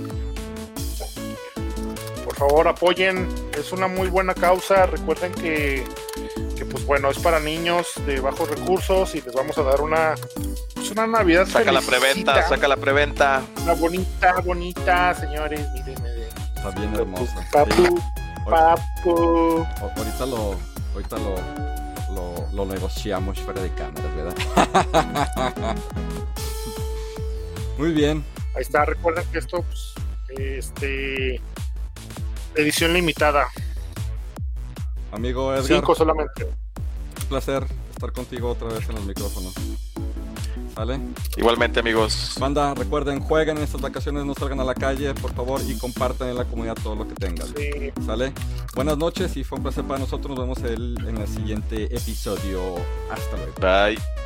[2.23, 5.85] por favor apoyen, es una muy buena causa, recuerden que,
[6.75, 10.13] pues bueno, es para niños de bajos recursos y les vamos a dar una,
[10.73, 13.41] pues una Navidad Saca la preventa, saca la preventa.
[13.63, 16.27] una bonita, bonita, señores, miren, miren.
[16.53, 17.41] Está bien hermosa.
[17.41, 17.47] sí.
[17.49, 18.01] Papu,
[18.49, 19.65] papu.
[19.95, 20.57] Ahorita lo,
[20.93, 21.35] ahorita lo,
[22.13, 24.35] lo, lo negociamos fuera de cámaras, ¿verdad?
[27.77, 28.21] Muy bien.
[28.53, 29.93] Ahí está, recuerden que esto, pues,
[30.37, 31.39] este,
[32.55, 33.47] edición limitada,
[35.13, 36.64] Amigo Edgar, cinco solamente.
[37.25, 39.53] Un placer estar contigo otra vez en los micrófonos.
[40.75, 40.99] ¿Sale?
[41.37, 42.35] Igualmente, amigos.
[42.39, 46.27] Banda, recuerden, jueguen en estas vacaciones, no salgan a la calle, por favor, y compartan
[46.29, 47.47] en la comunidad todo lo que tengan.
[47.47, 48.33] Sí, ¿Sale?
[48.75, 50.37] Buenas noches y fue un placer para nosotros.
[50.37, 52.75] Nos vemos el- en el siguiente episodio.
[53.09, 53.53] Hasta luego.
[53.61, 54.24] Bye.